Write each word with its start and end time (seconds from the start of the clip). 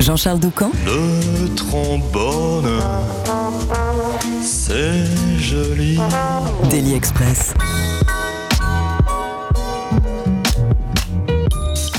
Jean-Charles 0.00 0.40
Doucan 0.40 0.70
le 0.86 1.54
trombone, 1.54 2.80
c'est 4.42 5.04
joli. 5.38 5.98
Daily 6.70 6.94
Express. 6.94 7.52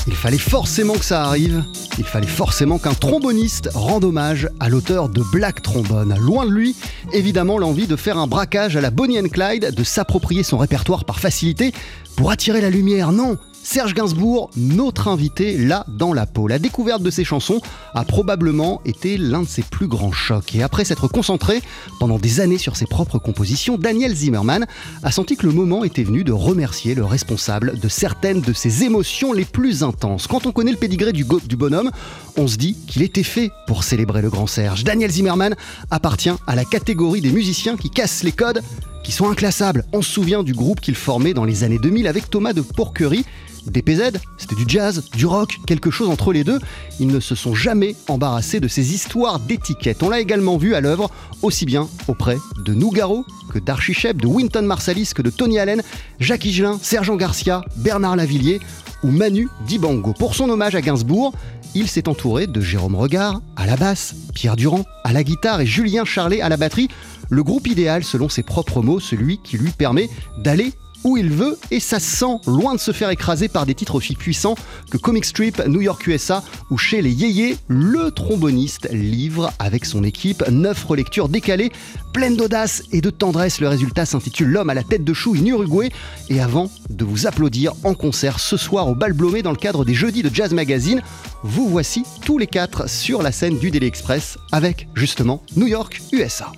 Il 0.08 0.14
fallait 0.14 0.36
forcément 0.38 0.94
que 0.94 1.04
ça 1.04 1.22
arrive. 1.22 1.62
Il 1.98 2.04
fallait 2.04 2.26
forcément 2.26 2.78
qu'un 2.78 2.94
tromboniste 2.94 3.70
rende 3.74 4.04
hommage 4.04 4.48
à 4.58 4.68
l'auteur 4.68 5.08
de 5.08 5.22
Black 5.32 5.62
Trombone. 5.62 6.16
Loin 6.18 6.44
de 6.46 6.50
lui, 6.50 6.74
évidemment, 7.12 7.58
l'envie 7.58 7.86
de 7.86 7.96
faire 7.96 8.18
un 8.18 8.26
braquage 8.26 8.76
à 8.76 8.80
la 8.80 8.90
Bonnie 8.90 9.20
and 9.20 9.28
Clyde, 9.28 9.74
de 9.74 9.84
s'approprier 9.84 10.42
son 10.42 10.58
répertoire 10.58 11.04
par 11.04 11.20
facilité 11.20 11.72
pour 12.16 12.30
attirer 12.30 12.60
la 12.60 12.70
lumière. 12.70 13.12
Non, 13.12 13.36
Serge 13.62 13.94
Gainsbourg, 13.94 14.50
notre 14.56 15.08
invité 15.08 15.56
là 15.56 15.86
dans 15.88 16.12
la 16.12 16.26
peau. 16.26 16.48
La 16.48 16.58
découverte 16.58 17.02
de 17.02 17.10
ses 17.10 17.24
chansons 17.24 17.60
a 17.94 18.04
probablement 18.04 18.82
été 18.84 19.16
l'un 19.16 19.42
de 19.42 19.48
ses 19.48 19.62
plus 19.62 19.86
grands 19.86 20.12
chocs. 20.12 20.54
Et 20.54 20.62
après 20.62 20.84
s'être 20.84 21.06
concentré 21.06 21.62
pendant 22.00 22.18
des 22.18 22.40
années 22.40 22.58
sur 22.58 22.76
ses 22.76 22.86
propres 22.86 23.18
compositions, 23.18 23.78
Daniel 23.78 24.14
Zimmerman 24.14 24.66
a 25.02 25.12
senti 25.12 25.36
que 25.36 25.46
le 25.46 25.52
moment 25.52 25.84
était 25.84 26.02
venu 26.02 26.24
de 26.24 26.32
remercier 26.32 26.94
le 26.94 27.04
responsable 27.04 27.78
de 27.78 27.88
certaines 27.88 28.40
de 28.40 28.52
ses 28.52 28.82
émotions 28.82 29.32
les 29.32 29.44
plus 29.44 29.84
intenses. 29.84 30.26
Quand 30.26 30.46
on 30.46 30.52
connaît 30.52 30.72
le 30.72 30.76
pédigré 30.76 31.12
du, 31.12 31.24
du 31.46 31.56
bonhomme, 31.56 31.90
on 32.36 32.48
se 32.48 32.56
dit 32.56 32.76
qu'il 32.88 33.02
était 33.02 33.22
fait 33.22 33.52
pour 33.66 33.84
célébrer 33.84 34.22
le 34.22 34.30
grand 34.30 34.48
Serge. 34.48 34.82
Daniel 34.82 35.10
Zimmerman 35.10 35.54
appartient 35.90 36.32
à 36.46 36.56
la 36.56 36.64
catégorie 36.64 37.20
des 37.20 37.30
musiciens 37.30 37.76
qui 37.76 37.90
cassent 37.90 38.24
les 38.24 38.32
codes 38.32 38.60
qui 39.02 39.12
sont 39.12 39.30
inclassables. 39.30 39.84
On 39.92 40.02
se 40.02 40.10
souvient 40.10 40.42
du 40.42 40.52
groupe 40.52 40.80
qu'il 40.80 40.94
formait 40.94 41.34
dans 41.34 41.44
les 41.44 41.64
années 41.64 41.78
2000 41.78 42.06
avec 42.06 42.30
Thomas 42.30 42.52
de 42.52 42.60
Porquerie. 42.60 43.24
DPZ, 43.66 44.18
c'était 44.38 44.56
du 44.56 44.64
jazz, 44.66 45.04
du 45.14 45.24
rock, 45.24 45.56
quelque 45.66 45.90
chose 45.90 46.08
entre 46.08 46.32
les 46.32 46.42
deux. 46.42 46.58
Ils 46.98 47.06
ne 47.06 47.20
se 47.20 47.34
sont 47.34 47.54
jamais 47.54 47.94
embarrassés 48.08 48.58
de 48.58 48.66
ces 48.66 48.92
histoires 48.92 49.38
d'étiquettes. 49.38 50.02
On 50.02 50.10
l'a 50.10 50.20
également 50.20 50.56
vu 50.56 50.74
à 50.74 50.80
l'œuvre, 50.80 51.10
aussi 51.42 51.64
bien 51.64 51.88
auprès 52.08 52.38
de 52.64 52.74
Nougaro 52.74 53.24
que 53.52 53.58
d'Archie 53.58 53.94
Shep, 53.94 54.20
de 54.20 54.26
Winton 54.26 54.62
Marsalis 54.62 55.10
que 55.14 55.22
de 55.22 55.30
Tony 55.30 55.58
Allen, 55.58 55.82
Jacques 56.18 56.44
Higelin, 56.44 56.78
Sergent 56.82 57.16
Garcia, 57.16 57.62
Bernard 57.76 58.16
Lavillier 58.16 58.60
ou 59.04 59.10
Manu 59.10 59.48
Dibango. 59.66 60.12
Pour 60.12 60.34
son 60.34 60.48
hommage 60.48 60.74
à 60.74 60.80
Gainsbourg, 60.80 61.32
il 61.74 61.88
s'est 61.88 62.08
entouré 62.08 62.46
de 62.46 62.60
Jérôme 62.60 62.94
Regard 62.94 63.40
à 63.56 63.66
la 63.66 63.76
basse, 63.76 64.14
Pierre 64.34 64.56
Durand 64.56 64.84
à 65.04 65.12
la 65.12 65.24
guitare 65.24 65.60
et 65.60 65.66
Julien 65.66 66.04
Charlet 66.04 66.40
à 66.40 66.48
la 66.48 66.56
batterie. 66.56 66.88
Le 67.30 67.42
groupe 67.42 67.66
idéal, 67.66 68.04
selon 68.04 68.28
ses 68.28 68.42
propres 68.42 68.82
mots, 68.82 69.00
celui 69.00 69.38
qui 69.38 69.56
lui 69.56 69.70
permet 69.70 70.08
d'aller 70.38 70.72
où 71.04 71.16
il 71.16 71.30
veut 71.30 71.58
et 71.70 71.80
ça 71.80 71.98
se 71.98 72.16
sent 72.16 72.38
loin 72.46 72.74
de 72.74 72.80
se 72.80 72.92
faire 72.92 73.10
écraser 73.10 73.48
par 73.48 73.66
des 73.66 73.74
titres 73.74 73.94
aussi 73.94 74.14
puissants 74.14 74.54
que 74.90 74.96
Comic 74.96 75.24
Strip, 75.24 75.62
New 75.66 75.80
York 75.80 76.06
USA 76.06 76.42
ou 76.70 76.78
chez 76.78 77.02
les 77.02 77.10
Yéyés, 77.10 77.56
le 77.68 78.10
tromboniste 78.10 78.88
livre 78.90 79.52
avec 79.58 79.84
son 79.84 80.04
équipe 80.04 80.44
neuf 80.48 80.84
relectures 80.84 81.28
décalées, 81.28 81.72
pleines 82.12 82.36
d'audace 82.36 82.82
et 82.92 83.00
de 83.00 83.10
tendresse. 83.10 83.60
Le 83.60 83.68
résultat 83.68 84.06
s'intitule 84.06 84.48
L'homme 84.48 84.70
à 84.70 84.74
la 84.74 84.82
tête 84.82 85.04
de 85.04 85.14
chou 85.14 85.34
in 85.34 85.46
Uruguay 85.46 85.90
et 86.28 86.40
avant 86.40 86.70
de 86.90 87.04
vous 87.04 87.26
applaudir 87.26 87.72
en 87.84 87.94
concert 87.94 88.40
ce 88.40 88.56
soir 88.56 88.88
au 88.88 88.94
Bal 88.94 89.12
Blomé 89.12 89.42
dans 89.42 89.50
le 89.50 89.56
cadre 89.56 89.84
des 89.84 89.94
Jeudis 89.94 90.22
de 90.22 90.34
Jazz 90.34 90.52
Magazine, 90.52 91.02
vous 91.42 91.68
voici 91.68 92.04
tous 92.24 92.38
les 92.38 92.46
quatre 92.46 92.88
sur 92.88 93.22
la 93.22 93.32
scène 93.32 93.58
du 93.58 93.70
Daily 93.70 93.86
Express 93.86 94.38
avec 94.52 94.88
justement 94.94 95.42
New 95.56 95.66
York 95.66 96.00
USA. 96.12 96.52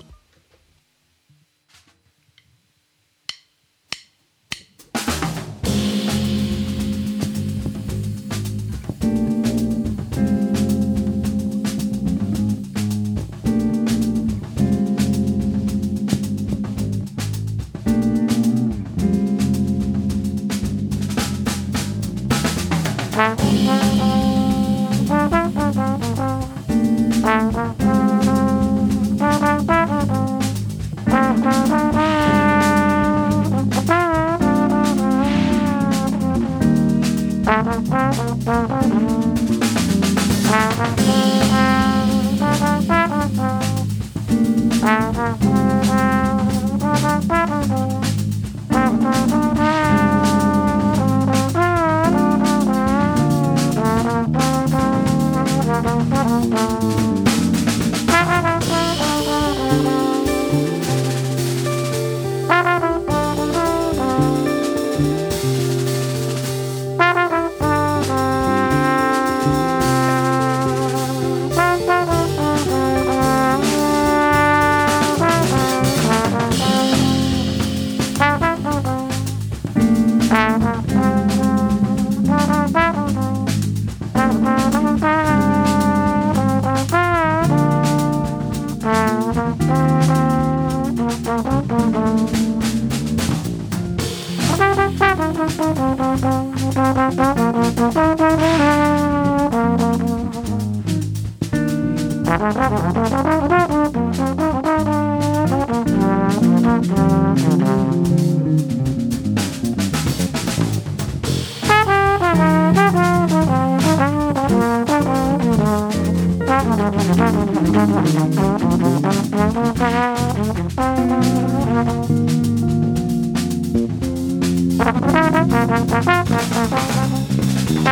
Mm-hmm. 23.15 24.14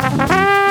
Thank 0.05 0.62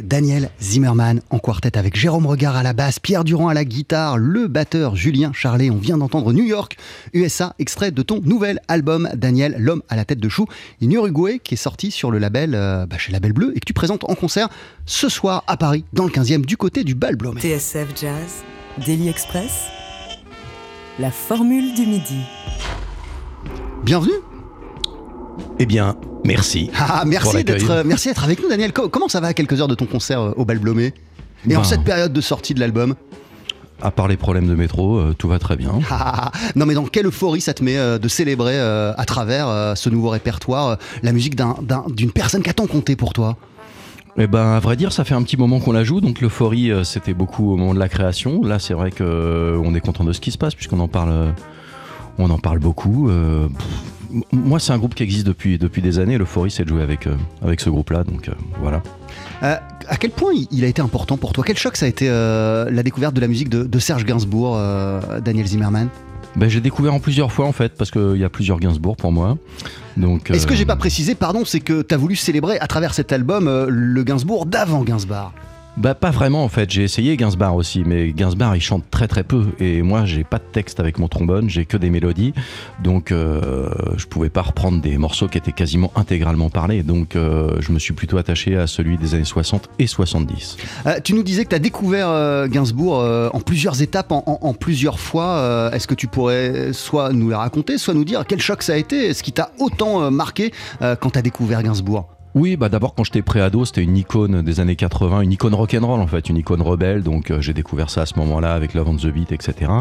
Daniel 0.00 0.50
Zimmerman 0.60 1.20
en 1.30 1.38
quartet 1.38 1.76
avec 1.76 1.96
Jérôme 1.96 2.26
Regard 2.26 2.56
à 2.56 2.62
la 2.62 2.72
basse, 2.72 2.98
Pierre 2.98 3.24
Durand 3.24 3.48
à 3.48 3.54
la 3.54 3.64
guitare, 3.64 4.18
le 4.18 4.48
batteur 4.48 4.96
Julien 4.96 5.32
Charlet. 5.32 5.70
On 5.70 5.76
vient 5.76 5.98
d'entendre 5.98 6.32
New 6.32 6.44
York, 6.44 6.76
USA, 7.14 7.54
extrait 7.58 7.90
de 7.90 8.02
ton 8.02 8.20
nouvel 8.20 8.60
album 8.68 9.08
Daniel, 9.14 9.56
l'homme 9.58 9.82
à 9.88 9.96
la 9.96 10.04
tête 10.04 10.20
de 10.20 10.28
chou, 10.28 10.46
in 10.82 10.90
Uruguay, 10.90 11.40
qui 11.42 11.54
est 11.54 11.56
sorti 11.56 11.90
sur 11.90 12.10
le 12.10 12.18
label, 12.18 12.54
euh, 12.54 12.86
bah, 12.86 12.98
chez 12.98 13.12
Label 13.12 13.32
Bleu 13.32 13.52
et 13.56 13.60
que 13.60 13.66
tu 13.66 13.72
présentes 13.72 14.04
en 14.08 14.14
concert 14.14 14.48
ce 14.86 15.08
soir 15.08 15.44
à 15.46 15.56
Paris, 15.56 15.84
dans 15.92 16.04
le 16.04 16.10
15e, 16.10 16.44
du 16.44 16.56
côté 16.56 16.84
du 16.84 16.94
Bal 16.94 17.16
Blomet. 17.16 17.40
TSF 17.40 17.88
Jazz, 18.00 18.44
Daily 18.86 19.08
Express, 19.08 19.66
la 20.98 21.10
formule 21.10 21.74
du 21.74 21.86
midi. 21.86 22.20
Bienvenue 23.84 24.29
Eh 25.58 25.66
bien, 25.66 25.96
merci. 26.24 26.70
Ah, 26.78 27.00
Pour 27.02 27.10
merci 27.10 27.44
d'être 27.44 27.82
merci 27.84 28.08
d'être 28.08 28.24
avec 28.24 28.42
nous, 28.42 28.48
Daniel. 28.48 28.72
Co- 28.72 28.88
comment 28.88 29.08
ça 29.08 29.20
va 29.20 29.28
à 29.28 29.34
quelques 29.34 29.60
heures 29.60 29.68
de 29.68 29.74
ton 29.74 29.86
concert 29.86 30.20
euh, 30.20 30.32
au 30.36 30.44
Bal 30.44 30.58
Blomet 30.58 30.94
Et 31.48 31.54
en 31.56 31.60
Ben. 31.60 31.64
cette 31.64 31.84
période 31.84 32.12
de 32.12 32.20
sortie 32.20 32.54
de 32.54 32.60
l'album? 32.60 32.94
À 33.82 33.90
part 33.90 34.08
les 34.08 34.16
problèmes 34.18 34.46
de 34.46 34.54
métro, 34.54 34.98
euh, 34.98 35.14
tout 35.16 35.28
va 35.28 35.38
très 35.38 35.56
bien. 35.56 35.72
Ah, 35.90 36.30
non 36.54 36.66
mais 36.66 36.74
dans 36.74 36.84
quelle 36.84 37.06
euphorie 37.06 37.40
ça 37.40 37.54
te 37.54 37.64
met 37.64 37.78
euh, 37.78 37.98
de 37.98 38.08
célébrer 38.08 38.54
euh, 38.58 38.92
à 38.98 39.04
travers 39.06 39.72
ce 39.74 39.88
nouveau 39.88 40.10
répertoire 40.10 40.76
la 41.02 41.12
musique 41.12 41.34
d'un- 41.34 41.56
d'un- 41.62 41.84
d'une 41.88 42.10
personne 42.12 42.42
qui 42.42 42.50
a 42.50 42.52
tant 42.54 42.66
compté 42.66 42.94
pour 42.96 43.12
toi? 43.14 43.36
Eh 44.18 44.26
ben, 44.26 44.54
à 44.54 44.60
vrai 44.60 44.76
dire, 44.76 44.92
ça 44.92 45.04
fait 45.04 45.14
un 45.14 45.22
petit 45.22 45.36
moment 45.38 45.60
qu'on 45.60 45.72
la 45.72 45.84
joue, 45.84 46.00
donc 46.02 46.20
l'euphorie, 46.20 46.70
c'était 46.84 47.14
beaucoup 47.14 47.52
au 47.52 47.56
moment 47.56 47.72
de 47.72 47.78
la 47.78 47.88
création. 47.88 48.42
Là, 48.42 48.58
c'est 48.58 48.74
vrai 48.74 48.90
que 48.90 49.02
euh, 49.04 49.58
on 49.64 49.74
est 49.74 49.80
content 49.80 50.04
de 50.04 50.12
ce 50.12 50.20
qui 50.20 50.30
se 50.30 50.36
passe 50.36 50.54
puisqu'on 50.54 50.80
en 50.80 50.88
parle, 50.88 51.32
on 52.18 52.28
en 52.28 52.38
parle 52.38 52.58
beaucoup. 52.58 53.08
pff, 53.08 53.66
moi, 54.32 54.58
c'est 54.60 54.72
un 54.72 54.78
groupe 54.78 54.94
qui 54.94 55.02
existe 55.02 55.26
depuis 55.26 55.58
depuis 55.58 55.82
des 55.82 55.98
années. 55.98 56.18
L'euphorie, 56.18 56.50
c'est 56.50 56.64
de 56.64 56.68
jouer 56.68 56.82
avec 56.82 57.06
euh, 57.06 57.14
avec 57.42 57.60
ce 57.60 57.70
groupe-là, 57.70 58.04
donc 58.04 58.28
euh, 58.28 58.32
voilà. 58.60 58.82
Euh, 59.42 59.56
À 59.88 59.96
quel 59.96 60.10
point 60.10 60.32
il- 60.50 60.64
a 60.64 60.68
été 60.68 60.82
important 60.82 61.16
pour 61.16 61.32
toi? 61.32 61.42
Quel 61.46 61.56
choc 61.56 61.76
ça 61.76 61.86
a 61.86 61.88
été 61.88 62.08
la 62.08 62.82
découverte 62.82 63.14
de 63.14 63.20
la 63.20 63.28
musique 63.28 63.48
de, 63.48 63.64
de 63.64 63.78
Serge 63.78 64.04
Gainsbourg, 64.04 64.56
Daniel 65.24 65.46
Zimmerman 65.46 65.88
Ben, 66.36 66.48
j'ai 66.48 66.60
découvert 66.60 66.94
en 66.94 67.00
plusieurs 67.00 67.32
fois 67.32 67.46
en 67.46 67.52
fait, 67.52 67.72
parce 67.76 67.90
qu'il 67.90 68.16
y 68.16 68.24
a 68.24 68.28
plusieurs 68.28 68.60
Gainsbourg 68.60 68.96
pour 68.96 69.10
moi. 69.12 69.36
Donc. 69.96 70.30
Et 70.30 70.38
ce 70.38 70.46
que 70.46 70.54
j'ai 70.54 70.64
pas 70.66 70.76
précisé, 70.76 71.14
pardon, 71.14 71.44
c'est 71.44 71.60
que 71.60 71.82
tu 71.82 71.94
as 71.94 71.98
voulu 71.98 72.14
célébrer 72.16 72.58
à 72.60 72.66
travers 72.66 72.94
cet 72.94 73.12
album 73.12 73.48
le 73.68 74.02
Gainsbourg 74.04 74.46
d'avant 74.46 74.82
Gainsbourg. 74.84 75.32
Bah 75.80 75.94
pas 75.94 76.10
vraiment 76.10 76.44
en 76.44 76.50
fait, 76.50 76.70
j'ai 76.70 76.82
essayé 76.82 77.16
Gainsbourg 77.16 77.54
aussi, 77.54 77.84
mais 77.86 78.12
Gainsbourg 78.12 78.54
il 78.54 78.60
chante 78.60 78.84
très 78.90 79.08
très 79.08 79.24
peu. 79.24 79.46
Et 79.60 79.80
moi 79.80 80.04
j'ai 80.04 80.24
pas 80.24 80.36
de 80.36 80.44
texte 80.44 80.78
avec 80.78 80.98
mon 80.98 81.08
trombone, 81.08 81.48
j'ai 81.48 81.64
que 81.64 81.78
des 81.78 81.88
mélodies, 81.88 82.34
donc 82.84 83.12
euh, 83.12 83.70
je 83.96 84.04
pouvais 84.04 84.28
pas 84.28 84.42
reprendre 84.42 84.82
des 84.82 84.98
morceaux 84.98 85.26
qui 85.26 85.38
étaient 85.38 85.52
quasiment 85.52 85.90
intégralement 85.96 86.50
parlés, 86.50 86.82
donc 86.82 87.16
euh, 87.16 87.56
je 87.60 87.72
me 87.72 87.78
suis 87.78 87.94
plutôt 87.94 88.18
attaché 88.18 88.58
à 88.58 88.66
celui 88.66 88.98
des 88.98 89.14
années 89.14 89.24
60 89.24 89.70
et 89.78 89.86
70. 89.86 90.58
Euh, 90.84 91.00
tu 91.02 91.14
nous 91.14 91.22
disais 91.22 91.44
que 91.44 91.48
tu 91.48 91.56
as 91.56 91.60
découvert 91.60 92.10
euh, 92.10 92.46
Gainsbourg 92.46 93.00
euh, 93.00 93.30
en 93.32 93.40
plusieurs 93.40 93.80
étapes, 93.80 94.12
en, 94.12 94.52
plusieurs 94.52 95.00
fois. 95.00 95.70
Est-ce 95.72 95.86
que 95.86 95.94
tu 95.94 96.08
pourrais 96.08 96.74
soit 96.74 97.14
nous 97.14 97.30
les 97.30 97.34
raconter, 97.34 97.78
soit 97.78 97.94
nous 97.94 98.04
dire 98.04 98.26
quel 98.28 98.42
choc 98.42 98.62
ça 98.62 98.74
a 98.74 98.76
été 98.76 99.14
Ce 99.14 99.22
qui 99.22 99.32
t'a 99.32 99.50
autant 99.58 100.10
marqué 100.10 100.52
quand 101.00 101.10
tu 101.10 101.18
as 101.18 101.22
découvert 101.22 101.62
Gainsbourg? 101.62 102.19
Oui, 102.36 102.56
bah 102.56 102.68
d'abord 102.68 102.94
quand 102.94 103.02
j'étais 103.02 103.22
préado, 103.22 103.64
c'était 103.64 103.82
une 103.82 103.96
icône 103.96 104.42
des 104.42 104.60
années 104.60 104.76
80, 104.76 105.22
une 105.22 105.32
icône 105.32 105.54
rock'n'roll 105.54 106.00
en 106.00 106.06
fait, 106.06 106.28
une 106.28 106.36
icône 106.36 106.62
rebelle. 106.62 107.02
Donc 107.02 107.30
euh, 107.30 107.40
j'ai 107.40 107.52
découvert 107.52 107.90
ça 107.90 108.02
à 108.02 108.06
ce 108.06 108.16
moment-là 108.20 108.54
avec 108.54 108.74
Love 108.74 108.88
on 108.88 108.96
the 108.96 109.06
Beat, 109.06 109.32
etc. 109.32 109.72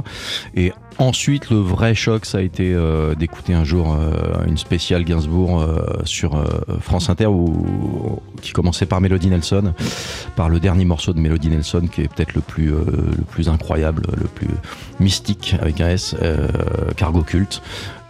Et 0.56 0.74
ensuite, 0.98 1.52
le 1.52 1.58
vrai 1.58 1.94
choc, 1.94 2.26
ça 2.26 2.40
a 2.40 2.42
été 2.42 2.74
euh, 2.74 3.14
d'écouter 3.14 3.54
un 3.54 3.64
jour 3.64 3.94
euh, 3.94 4.44
une 4.48 4.58
spéciale 4.58 5.04
Gainsbourg 5.04 5.64
sur 6.06 6.44
France 6.82 7.10
Inter, 7.10 7.28
qui 8.42 8.52
commençait 8.52 8.88
par 8.88 9.00
Melody 9.00 9.28
Nelson, 9.28 9.74
par 10.36 10.50
le 10.50 10.60
dernier 10.60 10.86
morceau 10.86 11.14
de 11.14 11.20
Melody 11.20 11.50
Nelson, 11.50 11.88
qui 11.92 12.02
est 12.02 12.08
peut-être 12.08 12.34
le 12.34 12.42
plus 12.42 12.70
le 12.70 13.24
plus 13.30 13.50
incroyable, 13.50 14.04
le 14.20 14.28
plus 14.28 14.50
mystique 15.00 15.56
avec 15.62 15.82
un 15.82 15.90
S, 15.90 16.16
Cargo 16.98 17.22
Culte. 17.22 17.62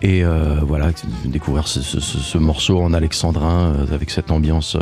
Et 0.01 0.23
euh, 0.23 0.55
voilà, 0.65 0.91
découvrir 1.25 1.67
ce, 1.67 1.81
ce- 1.81 1.99
ce- 1.99 2.19
ce 2.19 2.37
morceau 2.37 2.79
en 2.81 2.93
alexandrin 2.93 3.73
euh, 3.75 3.93
avec 3.93 4.11
cette 4.11 4.31
ambiance 4.31 4.75
euh, 4.77 4.79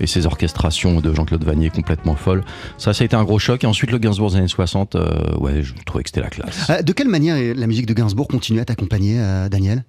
et 0.00 0.06
ces 0.08 0.26
orchestrations 0.26 1.00
de 1.00 1.14
Jean-Claude 1.14 1.44
Vanier 1.44 1.70
complètement 1.70 2.16
folles. 2.16 2.42
Ça, 2.76 2.92
ça 2.92 3.02
a 3.02 3.04
été 3.04 3.14
un 3.14 3.22
gros 3.24 3.38
choc. 3.38 3.62
Et 3.62 3.66
ensuite, 3.68 3.92
le 3.92 3.98
Gainsbourg 3.98 4.30
des 4.32 4.38
années 4.38 4.48
60, 4.48 4.96
euh, 4.96 5.36
ouais, 5.38 5.62
je 5.62 5.72
trouvais 5.84 6.02
que 6.02 6.08
c'était 6.10 6.20
la 6.20 6.30
classe. 6.30 6.68
Euh, 6.70 6.82
De 6.82 6.92
quelle 6.92 7.08
manière 7.08 7.36
la 7.56 7.66
musique 7.68 7.86
de 7.86 7.94
Gainsbourg 7.94 8.26
continue 8.26 8.58
à 8.60 8.64
t'accompagner, 8.64 9.20
Daniel? 9.50 9.84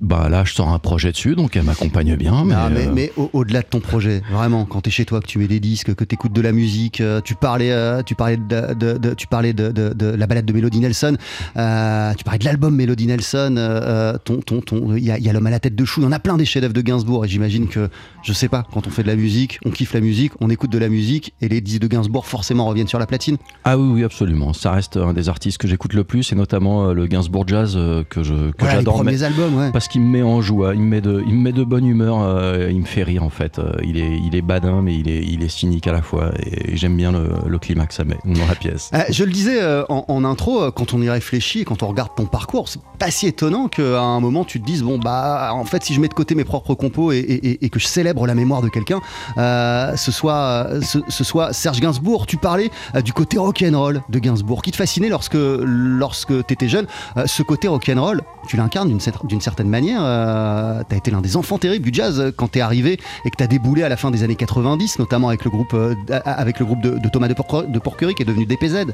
Bah 0.00 0.28
là, 0.28 0.44
je 0.44 0.52
sors 0.54 0.68
un 0.68 0.78
projet 0.78 1.10
dessus, 1.10 1.34
donc 1.34 1.56
elle 1.56 1.64
m'accompagne 1.64 2.14
bien. 2.14 2.44
Mais, 2.44 2.54
Ah, 2.56 2.68
mais, 2.72 2.86
euh, 2.86 2.92
mais 2.94 3.12
au- 3.16 3.30
au-delà 3.32 3.62
de 3.62 3.66
ton 3.66 3.80
projet, 3.80 4.22
vraiment, 4.30 4.64
quand 4.64 4.80
tu 4.82 4.88
es 4.90 4.92
chez 4.92 5.04
toi, 5.04 5.20
que 5.20 5.26
tu 5.26 5.38
mets 5.38 5.48
des 5.48 5.58
disques, 5.58 5.92
que 5.94 6.04
tu 6.04 6.14
écoutes 6.14 6.32
de 6.32 6.40
la 6.40 6.52
musique, 6.52 7.00
euh, 7.00 7.20
tu 7.20 7.34
parlais, 7.34 7.72
euh, 7.72 8.02
tu 8.04 8.14
parlais, 8.14 8.36
de, 8.36 8.74
de- 8.74 8.96
de- 8.98 9.14
tu 9.14 9.26
parlais 9.26 9.52
de, 9.52 9.72
la 10.16 10.26
balade 10.28 10.44
de 10.46 10.52
Melody 10.52 10.78
Nelson, 10.78 11.16
euh, 11.56 12.14
tu 12.14 12.22
parlais 12.22 12.38
de 12.38 12.44
l'album 12.44 12.76
Melody 12.76 13.06
Nelson, 13.06 13.56
euh, 13.58 13.80
euh, 14.14 14.18
ton, 14.24 14.36
ton, 14.40 14.60
ton, 14.60 14.94
il 14.96 15.04
y 15.04 15.10
a, 15.10 15.18
il 15.18 15.24
y 15.24 15.28
a 15.28 15.32
l'homme 15.32 15.46
à 15.46 15.50
la 15.50 15.58
tête 15.60 15.74
de 15.74 15.84
chou, 15.84 16.00
il 16.00 16.04
y 16.04 16.06
en 16.06 16.12
a 16.12 16.20
plein 16.20 16.36
des 16.36 16.44
chefs-d'œuvre 16.44 16.74
de 16.74 16.80
Gainsbourg, 16.80 17.24
et 17.24 17.28
j'imagine 17.28 17.66
que, 17.66 17.88
je 18.22 18.32
sais 18.32 18.48
pas, 18.48 18.64
quand 18.72 18.86
on 18.86 18.90
fait 18.90 19.02
de 19.02 19.08
la 19.08 19.16
musique, 19.16 19.58
on 19.64 19.70
kiffe 19.70 19.94
la 19.94 20.00
musique, 20.00 20.32
on 20.40 20.48
écoute 20.48 20.70
de 20.70 20.78
la 20.78 20.88
musique, 20.88 21.34
et 21.40 21.48
les 21.48 21.60
disques 21.60 21.80
de 21.82 21.88
Gainsbourg 21.88 22.24
forcément 22.26 22.66
reviennent 22.66 22.86
sur 22.88 23.00
la 23.00 23.06
platine. 23.06 23.36
Ah 23.64 23.76
oui, 23.76 23.88
oui, 23.94 24.04
absolument. 24.04 24.52
Ça 24.52 24.70
reste 24.70 24.96
un 24.96 25.12
des 25.12 25.28
artistes 25.28 25.58
que 25.58 25.66
j'écoute 25.66 25.92
le 25.94 26.04
plus, 26.04 26.30
et 26.32 26.36
notamment 26.36 26.88
euh, 26.88 26.92
le 26.94 27.06
Gainsbourg 27.08 27.44
Jazz 27.48 27.74
euh, 27.76 28.04
que 28.08 28.22
je 28.22 28.32
que 28.52 28.52
Voilà, 28.60 28.74
les 28.74 28.78
j'adore. 28.80 28.94
premiers 28.94 29.12
mais- 29.12 29.22
albums, 29.24 29.54
ouais. 29.56 29.72
Parce 29.72 29.87
qu'il 29.88 30.02
me 30.02 30.08
met 30.08 30.22
en 30.22 30.40
joie, 30.40 30.74
il 30.74 30.80
me 30.80 30.86
met 30.86 31.00
de, 31.00 31.22
il 31.26 31.34
me 31.34 31.42
met 31.42 31.52
de 31.52 31.64
bonne 31.64 31.86
humeur, 31.86 32.20
euh, 32.22 32.68
il 32.70 32.80
me 32.80 32.86
fait 32.86 33.02
rire 33.02 33.22
en 33.22 33.30
fait. 33.30 33.58
Euh, 33.58 33.72
il, 33.82 33.98
est, 33.98 34.18
il 34.18 34.36
est 34.36 34.42
badin, 34.42 34.82
mais 34.82 34.94
il 34.94 35.08
est, 35.08 35.24
il 35.24 35.42
est 35.42 35.48
cynique 35.48 35.86
à 35.86 35.92
la 35.92 36.02
fois. 36.02 36.30
Et, 36.44 36.76
j'aime 36.76 36.96
bien 36.96 37.12
le, 37.12 37.30
le 37.46 37.58
climat 37.58 37.86
que 37.86 37.94
ça 37.94 38.04
met 38.04 38.18
dans 38.24 38.46
la 38.46 38.54
pièce. 38.54 38.90
Euh, 38.94 39.02
je 39.10 39.24
le 39.24 39.32
disais 39.32 39.58
en, 39.88 40.24
intro, 40.24 40.70
quand 40.72 40.94
on 40.94 41.02
y 41.02 41.10
réfléchit, 41.10 41.64
quand 41.64 41.82
on 41.82 41.88
regarde 41.88 42.10
ton 42.16 42.26
parcours, 42.26 42.68
c'est 42.68 42.80
pas 42.98 43.10
si 43.10 43.26
étonnant 43.26 43.68
qu'à 43.68 44.00
un 44.00 44.20
moment 44.20 44.44
tu 44.44 44.60
te 44.60 44.66
dises 44.66 44.82
bon 44.82 44.98
bah 44.98 45.50
en 45.52 45.64
fait 45.64 45.84
si 45.84 45.94
je 45.94 46.00
mets 46.00 46.08
de 46.08 46.14
côté 46.14 46.34
mes 46.34 46.44
propres 46.44 46.74
compos 46.74 47.12
et, 47.12 47.68
que 47.70 47.78
je 47.78 47.86
célèbre 47.86 48.26
la 48.26 48.34
mémoire 48.34 48.62
de 48.62 48.68
quelqu'un, 48.68 49.00
ce 49.36 50.12
soit 50.12 50.68
ce, 50.82 51.24
soit 51.24 51.52
Serge 51.52 51.80
Gainsbourg. 51.80 52.26
Tu 52.26 52.36
parlais 52.36 52.70
du 53.04 53.12
côté 53.12 53.38
rock'n'roll 53.38 54.02
de 54.08 54.18
Gainsbourg 54.18 54.62
qui 54.62 54.70
te 54.70 54.76
fascinait 54.76 55.08
lorsque 55.08 55.38
lorsque 55.38 56.46
t'étais 56.46 56.68
jeune. 56.68 56.86
Ce 57.26 57.42
côté 57.42 57.68
rock'n'roll, 57.68 58.20
tu 58.46 58.56
l'incarnes 58.56 58.88
d'une 58.88 59.40
certaine 59.40 59.68
manière. 59.68 59.77
Euh, 59.86 60.82
t'as 60.88 60.96
été 60.96 61.10
l'un 61.10 61.20
des 61.20 61.36
enfants 61.36 61.58
terribles 61.58 61.84
du 61.84 61.94
jazz 61.94 62.20
euh, 62.20 62.30
quand 62.36 62.48
t'es 62.48 62.60
arrivé 62.60 62.98
et 63.24 63.30
que 63.30 63.36
t'as 63.36 63.46
déboulé 63.46 63.82
à 63.82 63.88
la 63.88 63.96
fin 63.96 64.10
des 64.10 64.22
années 64.24 64.34
90, 64.36 64.98
notamment 64.98 65.28
avec 65.28 65.44
le 65.44 65.50
groupe 65.50 65.74
euh, 65.74 65.94
d- 66.06 66.18
avec 66.24 66.58
le 66.58 66.66
groupe 66.66 66.80
de, 66.82 66.98
de 66.98 67.08
Thomas 67.08 67.28
de, 67.28 67.34
Porquer- 67.34 67.70
de 67.70 67.78
Porquerie 67.78 68.14
qui 68.14 68.22
est 68.22 68.26
devenu 68.26 68.46
DPZ. 68.46 68.86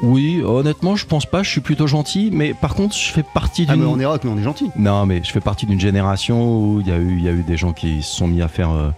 Oui, 0.00 0.42
honnêtement, 0.46 0.94
je 0.94 1.06
pense 1.06 1.26
pas. 1.26 1.42
Je 1.42 1.50
suis 1.50 1.60
plutôt 1.60 1.88
gentil, 1.88 2.30
mais 2.32 2.54
par 2.54 2.74
contre, 2.76 2.94
je 2.96 3.10
fais 3.10 3.24
partie 3.24 3.66
Ah 3.68 3.72
d'une. 3.72 3.82
mais 3.82 3.88
on 3.88 3.98
est 3.98 4.04
rock, 4.06 4.20
mais 4.22 4.30
on 4.30 4.38
est 4.38 4.44
gentil. 4.44 4.70
Non, 4.76 5.06
mais 5.06 5.20
je 5.24 5.32
fais 5.32 5.40
partie 5.40 5.66
d'une 5.66 5.80
génération 5.80 6.56
où 6.56 6.80
il 6.80 6.86
y 6.86 6.92
a 6.92 6.98
eu, 6.98 7.16
il 7.18 7.24
y 7.24 7.28
a 7.28 7.32
eu 7.32 7.42
des 7.42 7.56
gens 7.56 7.72
qui 7.72 8.00
se 8.02 8.14
sont 8.16 8.28
mis 8.28 8.40
à 8.40 8.46
faire 8.46 8.70
euh, 8.70 8.90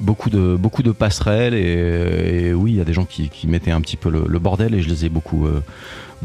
beaucoup 0.00 0.30
de, 0.30 0.54
beaucoup 0.54 0.84
de 0.84 0.92
passerelles 0.92 1.54
et, 1.54 2.50
et 2.50 2.54
oui, 2.54 2.70
il 2.70 2.76
y 2.76 2.80
a 2.80 2.84
des 2.84 2.92
gens 2.92 3.04
qui, 3.04 3.30
qui 3.30 3.48
mettaient 3.48 3.72
un 3.72 3.80
petit 3.80 3.96
peu 3.96 4.10
le, 4.10 4.26
le 4.28 4.38
bordel 4.38 4.74
et 4.74 4.82
je 4.82 4.88
les 4.88 5.04
ai 5.06 5.08
beaucoup, 5.08 5.44
euh, 5.44 5.60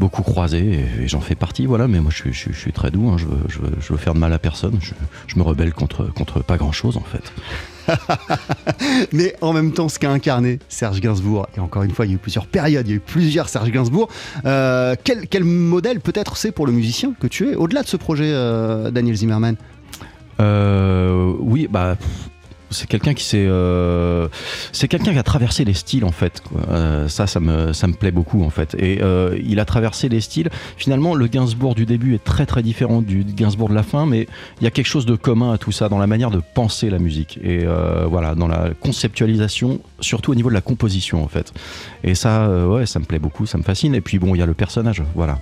beaucoup 0.00 0.22
croisés 0.22 0.86
et, 0.98 1.04
et 1.04 1.08
j'en 1.08 1.20
fais 1.20 1.36
partie, 1.36 1.66
voilà. 1.66 1.86
Mais 1.86 2.00
moi, 2.00 2.10
je, 2.10 2.16
suis- 2.22 2.32
je, 2.32 2.38
suis- 2.38 2.52
je 2.52 2.58
suis 2.58 2.72
très 2.72 2.90
doux. 2.90 3.08
hein, 3.08 3.16
je, 3.18 3.26
veux, 3.26 3.38
je, 3.48 3.58
veux, 3.60 3.70
je 3.80 3.92
veux 3.92 3.98
faire 3.98 4.14
de 4.14 4.18
mal 4.18 4.32
à 4.32 4.38
personne. 4.40 4.78
Je, 4.80 4.94
je 5.28 5.36
me 5.36 5.42
rebelle 5.42 5.72
contre, 5.72 6.12
contre 6.12 6.42
pas 6.42 6.56
grand 6.56 6.72
chose 6.72 6.96
en 6.96 7.04
fait. 7.04 7.32
Mais 9.12 9.34
en 9.40 9.52
même 9.52 9.72
temps, 9.72 9.88
ce 9.88 9.98
qu'a 9.98 10.10
incarné 10.10 10.58
Serge 10.68 11.00
Gainsbourg, 11.00 11.48
et 11.56 11.60
encore 11.60 11.82
une 11.82 11.90
fois, 11.92 12.06
il 12.06 12.10
y 12.10 12.12
a 12.12 12.14
eu 12.16 12.18
plusieurs 12.18 12.46
périodes, 12.46 12.86
il 12.86 12.90
y 12.90 12.94
a 12.94 12.96
eu 12.96 13.00
plusieurs 13.00 13.48
Serge 13.48 13.70
Gainsbourg, 13.70 14.08
euh, 14.44 14.94
quel, 15.02 15.26
quel 15.28 15.44
modèle 15.44 16.00
peut-être 16.00 16.36
c'est 16.36 16.52
pour 16.52 16.66
le 16.66 16.72
musicien 16.72 17.12
que 17.20 17.26
tu 17.26 17.48
es, 17.48 17.54
au-delà 17.54 17.82
de 17.82 17.88
ce 17.88 17.96
projet, 17.96 18.30
euh, 18.32 18.90
Daniel 18.90 19.16
Zimmerman 19.16 19.56
Euh, 20.40 21.32
oui, 21.40 21.68
bah. 21.70 21.96
pff, 21.98 22.08
C'est 22.70 22.88
quelqu'un 22.88 23.14
qui 23.14 23.24
s'est, 23.24 23.46
euh, 23.48 24.28
c'est 24.72 24.86
quelqu'un 24.86 25.12
qui 25.12 25.18
a 25.18 25.22
traversé 25.22 25.64
les 25.64 25.74
styles 25.74 26.04
en 26.04 26.12
fait. 26.12 26.40
quoi. 26.40 26.60
Euh, 26.70 27.08
ça, 27.08 27.26
ça 27.26 27.40
me, 27.40 27.72
ça 27.72 27.86
me 27.88 27.94
plaît 27.94 28.12
beaucoup 28.12 28.44
en 28.44 28.50
fait. 28.50 28.74
Et 28.78 29.02
euh, 29.02 29.36
il 29.44 29.58
a 29.58 29.64
traversé 29.64 30.08
les 30.08 30.20
styles. 30.20 30.50
Finalement, 30.76 31.14
le 31.14 31.26
Gainsbourg 31.26 31.74
du 31.74 31.84
début 31.84 32.14
est 32.14 32.22
très 32.22 32.46
très 32.46 32.62
différent 32.62 33.02
du 33.02 33.24
Gainsbourg 33.24 33.68
de 33.68 33.74
la 33.74 33.82
fin, 33.82 34.06
mais 34.06 34.28
il 34.60 34.64
y 34.64 34.66
a 34.66 34.70
quelque 34.70 34.86
chose 34.86 35.06
de 35.06 35.16
commun 35.16 35.52
à 35.52 35.58
tout 35.58 35.72
ça 35.72 35.88
dans 35.88 35.98
la 35.98 36.06
manière 36.06 36.30
de 36.30 36.40
penser 36.54 36.90
la 36.90 36.98
musique 36.98 37.38
et 37.42 37.66
voilà, 38.08 38.34
dans 38.34 38.48
la 38.48 38.70
conceptualisation, 38.80 39.80
surtout 40.00 40.32
au 40.32 40.34
niveau 40.34 40.48
de 40.48 40.54
la 40.54 40.60
composition 40.60 41.22
en 41.24 41.28
fait. 41.28 41.52
Et 42.04 42.14
ça, 42.14 42.48
ouais, 42.66 42.86
ça 42.86 42.98
me 42.98 43.04
plaît 43.04 43.18
beaucoup, 43.18 43.46
ça 43.46 43.58
me 43.58 43.62
fascine. 43.62 43.94
Et 43.94 44.00
puis 44.00 44.18
bon, 44.18 44.34
il 44.34 44.38
y 44.38 44.42
a 44.42 44.46
le 44.46 44.54
personnage, 44.54 45.02
voilà. 45.14 45.38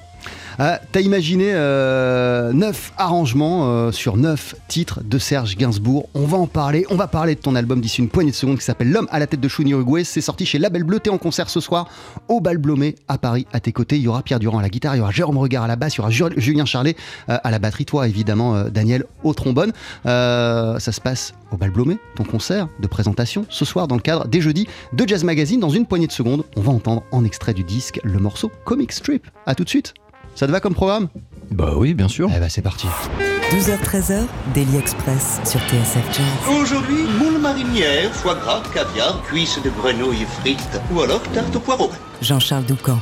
Ah, 0.60 0.80
T'as 0.90 1.00
imaginé 1.02 1.50
euh, 1.52 2.52
neuf 2.52 2.92
arrangements 2.98 3.68
euh, 3.68 3.92
sur 3.92 4.16
neuf 4.16 4.56
titres 4.66 5.00
de 5.04 5.16
Serge 5.18 5.56
Gainsbourg. 5.56 6.08
On 6.14 6.24
va 6.26 6.36
en 6.36 6.48
parler. 6.48 6.84
On 6.90 6.96
va 6.96 7.06
parler 7.06 7.36
de 7.36 7.40
ton 7.40 7.54
album 7.54 7.80
d'ici 7.80 8.00
une 8.00 8.08
poignée 8.08 8.32
de 8.32 8.36
secondes 8.36 8.58
qui 8.58 8.64
s'appelle 8.64 8.90
L'homme 8.90 9.06
à 9.12 9.20
la 9.20 9.28
tête 9.28 9.38
de 9.40 9.46
chou 9.46 9.62
en 9.62 9.66
Uruguay. 9.68 10.02
C'est 10.02 10.20
sorti 10.20 10.46
chez 10.46 10.58
Label 10.58 10.82
Bleu. 10.82 10.98
T'es 10.98 11.10
en 11.10 11.18
concert 11.18 11.48
ce 11.48 11.60
soir 11.60 11.88
au 12.26 12.40
Bal 12.40 12.58
Blomé 12.58 12.96
à 13.06 13.18
Paris. 13.18 13.46
À 13.52 13.60
tes 13.60 13.70
côtés, 13.70 13.96
il 13.98 14.02
y 14.02 14.08
aura 14.08 14.22
Pierre 14.22 14.40
Durand 14.40 14.58
à 14.58 14.62
la 14.62 14.68
guitare, 14.68 14.96
il 14.96 14.98
y 14.98 15.00
aura 15.00 15.12
Jérôme 15.12 15.38
Regard 15.38 15.62
à 15.62 15.68
la 15.68 15.76
basse, 15.76 15.94
il 15.94 15.98
y 15.98 16.00
aura 16.00 16.10
Ju- 16.10 16.24
Julien 16.36 16.64
Charlet 16.64 16.96
euh, 17.28 17.38
à 17.44 17.50
la 17.52 17.60
batterie. 17.60 17.84
Toi, 17.84 18.08
évidemment, 18.08 18.64
Daniel 18.64 19.04
au 19.22 19.34
trombone. 19.34 19.72
Ça 20.04 20.78
se 20.92 21.00
passe 21.00 21.34
au 21.52 21.56
Bal 21.56 21.70
Blomé, 21.70 21.98
ton 22.16 22.24
concert 22.24 22.66
de 22.80 22.86
présentation 22.88 23.46
ce 23.48 23.64
soir 23.64 23.86
dans 23.86 23.94
le 23.94 24.00
cadre 24.02 24.26
des 24.26 24.40
jeudis 24.40 24.66
de 24.92 25.06
Jazz 25.08 25.22
Magazine. 25.22 25.60
Dans 25.60 25.70
une 25.70 25.86
poignée 25.86 26.08
de 26.08 26.12
secondes, 26.12 26.42
on 26.56 26.60
va 26.62 26.72
entendre 26.72 27.04
en 27.12 27.24
extrait 27.24 27.54
du 27.54 27.62
disque 27.62 28.00
le 28.02 28.18
morceau 28.18 28.50
Comic 28.64 28.90
Strip. 28.90 29.24
À 29.46 29.54
tout 29.54 29.62
de 29.64 29.68
suite. 29.68 29.94
Ça 30.38 30.46
te 30.46 30.52
va 30.52 30.60
comme 30.60 30.76
programme 30.76 31.08
Bah 31.50 31.72
oui, 31.74 31.94
bien 31.94 32.06
sûr. 32.06 32.30
Eh 32.32 32.38
bah 32.38 32.48
c'est 32.48 32.62
parti. 32.62 32.86
12h-13h, 33.50 34.20
Daily 34.54 34.76
Express 34.76 35.40
sur 35.44 35.58
TSF 35.62 36.16
Jazz. 36.16 36.56
Aujourd'hui, 36.60 37.02
moule 37.18 37.40
marinière, 37.40 38.08
foie 38.12 38.36
gras, 38.36 38.62
caviar, 38.72 39.20
cuisses 39.24 39.60
de 39.64 39.70
grenouille 39.70 40.26
frites 40.38 40.80
ou 40.94 41.00
alors 41.00 41.20
tarte 41.34 41.56
au 41.56 41.58
poireau. 41.58 41.90
Jean-Charles 42.22 42.66
Doucan. 42.66 43.00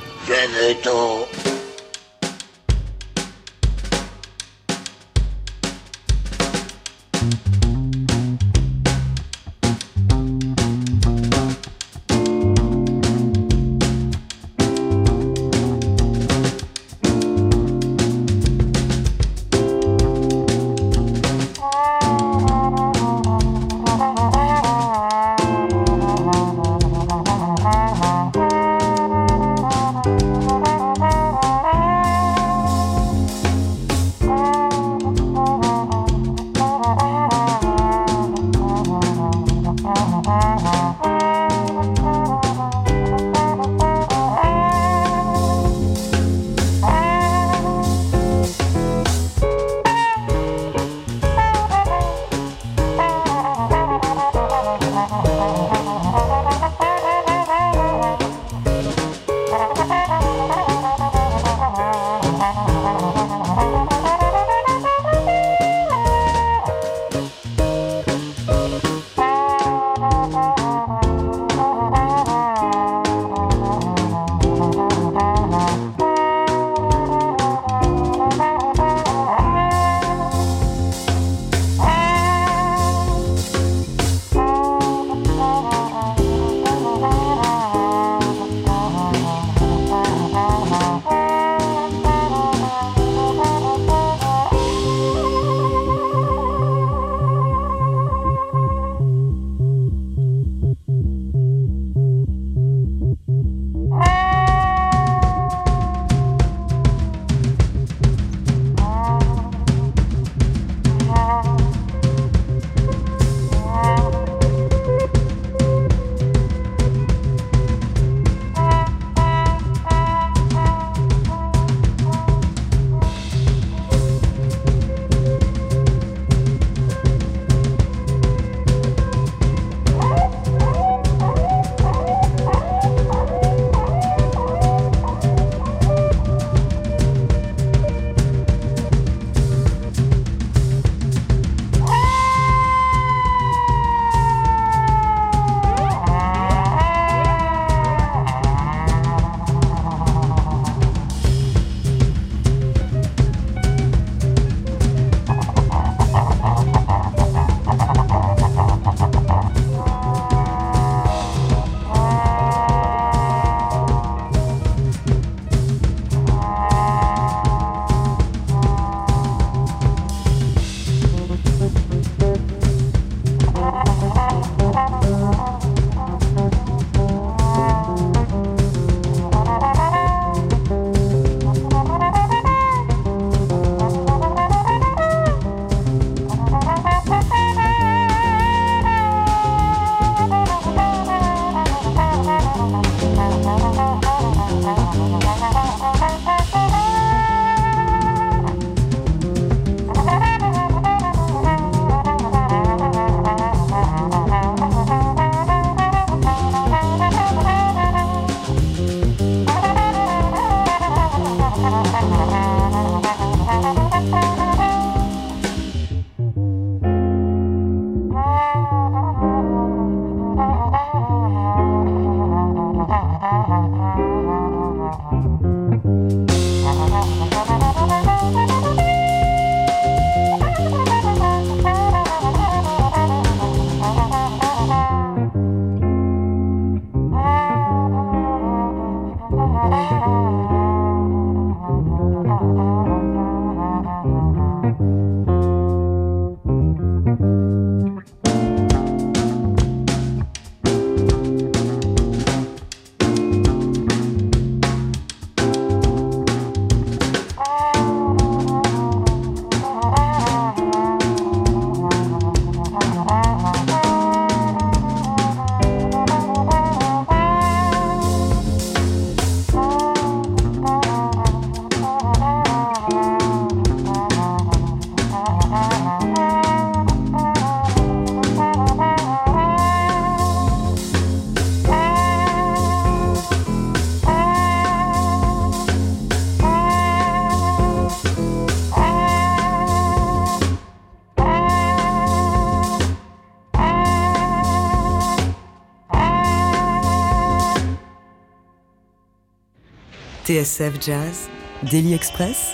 TSF 300.36 300.74
Jazz, 300.82 301.30
Daily 301.62 301.94
Express, 301.94 302.52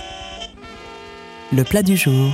le 1.52 1.64
plat 1.64 1.82
du 1.82 1.96
jour. 1.96 2.32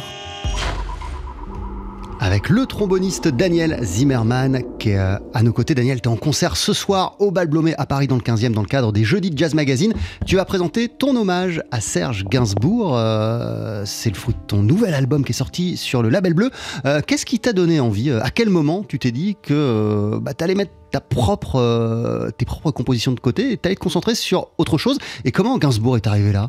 Le 2.50 2.64
tromboniste 2.64 3.28
Daniel 3.28 3.78
Zimmerman 3.82 4.62
qui 4.78 4.90
est 4.90 4.98
euh, 4.98 5.18
à 5.34 5.42
nos 5.42 5.52
côtés. 5.52 5.74
Daniel, 5.74 6.00
tu 6.00 6.08
es 6.08 6.12
en 6.12 6.16
concert 6.16 6.56
ce 6.56 6.72
soir 6.72 7.14
au 7.18 7.30
Bal 7.30 7.46
Blomet 7.46 7.74
à 7.76 7.84
Paris 7.84 8.06
dans 8.06 8.16
le 8.16 8.22
15e 8.22 8.52
dans 8.52 8.62
le 8.62 8.66
cadre 8.66 8.90
des 8.90 9.04
Jeudis 9.04 9.28
de 9.28 9.36
Jazz 9.36 9.52
Magazine. 9.52 9.92
Tu 10.24 10.36
vas 10.36 10.46
présenter 10.46 10.88
ton 10.88 11.14
hommage 11.14 11.62
à 11.70 11.82
Serge 11.82 12.24
Gainsbourg. 12.24 12.96
Euh, 12.96 13.82
c'est 13.84 14.08
le 14.08 14.14
fruit 14.14 14.34
de 14.34 14.46
ton 14.46 14.62
nouvel 14.62 14.94
album 14.94 15.26
qui 15.26 15.32
est 15.32 15.34
sorti 15.34 15.76
sur 15.76 16.02
le 16.02 16.08
label 16.08 16.32
bleu. 16.32 16.50
Euh, 16.86 17.02
Qu'est-ce 17.06 17.26
qui 17.26 17.38
t'a 17.38 17.52
donné 17.52 17.80
envie 17.80 18.10
À 18.10 18.30
quel 18.30 18.48
moment 18.48 18.82
tu 18.82 18.98
t'es 18.98 19.12
dit 19.12 19.36
que 19.42 20.18
bah, 20.22 20.32
tu 20.32 20.42
allais 20.42 20.54
mettre 20.54 20.72
ta 20.90 21.02
propre, 21.02 22.30
tes 22.38 22.46
propres 22.46 22.70
compositions 22.70 23.12
de 23.12 23.20
côté 23.20 23.52
et 23.52 23.56
t'allais 23.58 23.74
te 23.74 23.80
concentrer 23.80 24.14
sur 24.14 24.48
autre 24.56 24.78
chose? 24.78 24.96
Et 25.26 25.32
comment 25.32 25.58
Gainsbourg 25.58 25.96
est 25.96 26.06
arrivé 26.06 26.32
là? 26.32 26.48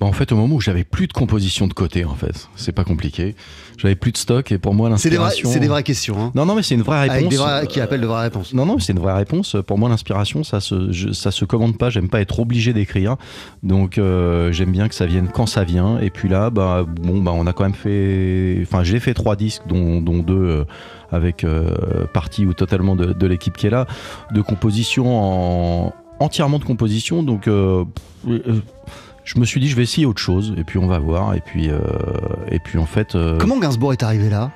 Bah, 0.00 0.06
en 0.06 0.12
fait, 0.12 0.32
au 0.32 0.36
moment 0.36 0.54
où 0.54 0.60
j'avais 0.60 0.84
plus 0.84 1.06
de 1.08 1.12
composition 1.12 1.66
de 1.66 1.74
côté, 1.74 2.06
en 2.06 2.14
fait, 2.14 2.48
c'est 2.56 2.72
pas 2.72 2.84
compliqué. 2.84 3.34
J'avais 3.76 3.94
plus 3.96 4.12
de 4.12 4.16
stock 4.16 4.50
et 4.50 4.56
pour 4.58 4.72
moi 4.74 4.88
l'inspiration. 4.88 5.50
c'est 5.50 5.60
des 5.60 5.68
vraies 5.68 5.82
questions. 5.82 6.16
Hein. 6.18 6.32
Non, 6.34 6.46
non, 6.46 6.54
mais 6.54 6.62
c'est 6.62 6.74
une 6.74 6.82
vraie 6.82 7.00
réponse. 7.02 7.16
Avec 7.18 7.28
des 7.28 7.36
vrais, 7.36 7.66
qui 7.66 7.80
appellent 7.80 8.00
de 8.00 8.06
vraies 8.06 8.22
réponses. 8.22 8.54
Non, 8.54 8.64
non, 8.66 8.78
c'est 8.78 8.92
une 8.94 8.98
vraie 8.98 9.12
réponse. 9.14 9.56
Pour 9.66 9.78
moi, 9.78 9.88
l'inspiration, 9.90 10.42
ça 10.42 10.60
se, 10.60 10.90
je- 10.90 11.12
ça 11.12 11.30
se 11.30 11.44
commande 11.44 11.76
pas. 11.76 11.90
J'aime 11.90 12.08
pas 12.08 12.20
être 12.22 12.40
obligé 12.40 12.72
d'écrire. 12.72 13.16
Donc, 13.62 13.98
euh, 13.98 14.52
j'aime 14.52 14.72
bien 14.72 14.88
que 14.88 14.94
ça 14.94 15.04
vienne 15.06 15.28
quand 15.32 15.46
ça 15.46 15.64
vient. 15.64 15.98
Et 16.00 16.08
puis 16.10 16.28
là, 16.30 16.48
bah, 16.50 16.84
bon, 16.88 17.20
bah, 17.20 17.32
on 17.34 17.46
a 17.46 17.52
quand 17.52 17.64
même 17.64 17.74
fait. 17.74 18.58
Enfin, 18.62 18.82
j'ai 18.82 19.00
fait 19.00 19.12
trois 19.14 19.36
disques, 19.36 19.62
dont, 19.68 20.00
dont 20.00 20.18
deux 20.18 20.34
euh, 20.34 20.64
avec 21.12 21.44
euh, 21.44 22.06
partie 22.14 22.46
ou 22.46 22.54
totalement 22.54 22.96
de, 22.96 23.12
de 23.12 23.26
l'équipe 23.26 23.56
qui 23.56 23.66
est 23.66 23.70
là, 23.70 23.86
de 24.34 24.40
composition 24.40 25.06
en 25.88 25.92
entièrement 26.20 26.58
de 26.58 26.64
composition. 26.64 27.22
Donc, 27.22 27.48
euh, 27.48 27.84
euh, 28.28 28.60
je 29.34 29.38
me 29.38 29.44
suis 29.44 29.60
dit, 29.60 29.68
je 29.68 29.76
vais 29.76 29.82
essayer 29.84 30.06
autre 30.06 30.20
chose. 30.20 30.54
Et 30.56 30.64
puis, 30.64 30.78
on 30.78 30.86
va 30.86 30.98
voir. 30.98 31.34
Et 31.34 31.40
puis, 31.40 31.70
euh, 31.70 31.78
et 32.50 32.58
puis 32.58 32.78
en 32.78 32.86
fait. 32.86 33.14
euh, 33.14 33.38
Comment 33.38 33.58
Gainsbourg 33.58 33.92
est 33.92 34.02
arrivé 34.02 34.28
là? 34.28 34.50